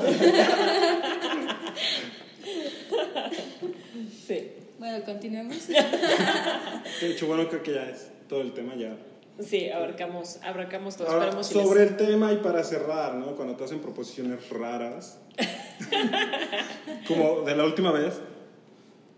[4.26, 4.50] Sí.
[4.78, 5.68] Bueno, continuemos.
[7.00, 8.96] De hecho, bueno, creo que ya es todo el tema ya.
[9.40, 11.08] Sí, abarcamos, abarcamos todo.
[11.08, 13.36] Ahora, sobre les- el tema y para cerrar, ¿no?
[13.36, 15.18] Cuando te hacen proposiciones raras,
[17.06, 18.14] como de la última vez,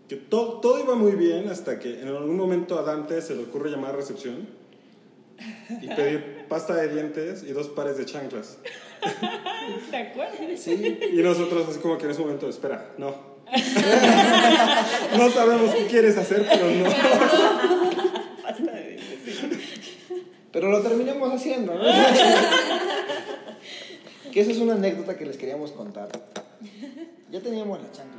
[0.07, 3.43] que to- todo iba muy bien hasta que en algún momento a Dante se le
[3.43, 4.47] ocurre llamar a recepción
[5.81, 8.57] y pedir pasta de dientes y dos pares de chanclas.
[9.91, 10.59] ¿Te acuerdas?
[10.59, 10.99] Sí.
[11.13, 13.28] Y nosotros así como que en ese momento, espera, no.
[15.17, 16.89] no sabemos qué quieres hacer, pero no.
[20.51, 21.83] Pero lo terminamos haciendo, ¿no?
[24.31, 26.09] que esa es una anécdota que les queríamos contar.
[27.31, 28.18] Ya teníamos la chancla.